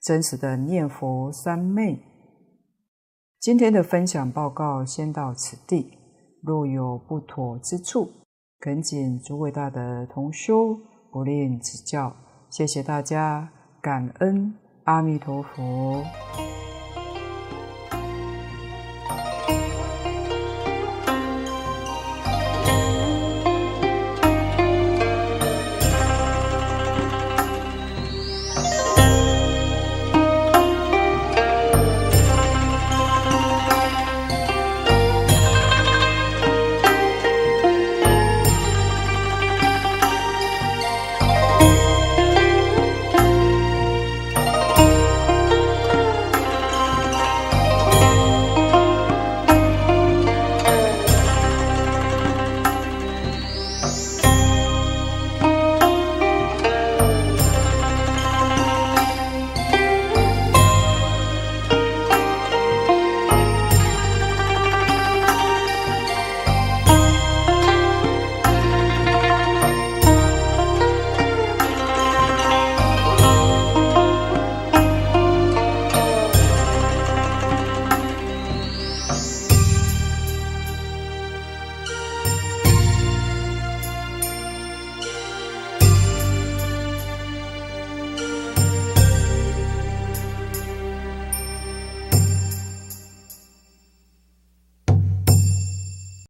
[0.00, 1.98] 真实的念佛三昧。
[3.38, 5.98] 今天的分享报告先到此地，
[6.42, 8.10] 若有不妥之处，
[8.58, 10.78] 恳请诸位大德同修。
[11.12, 12.12] 不吝指教，
[12.56, 13.48] 谢谢大家，
[13.80, 16.04] 感恩阿弥陀佛。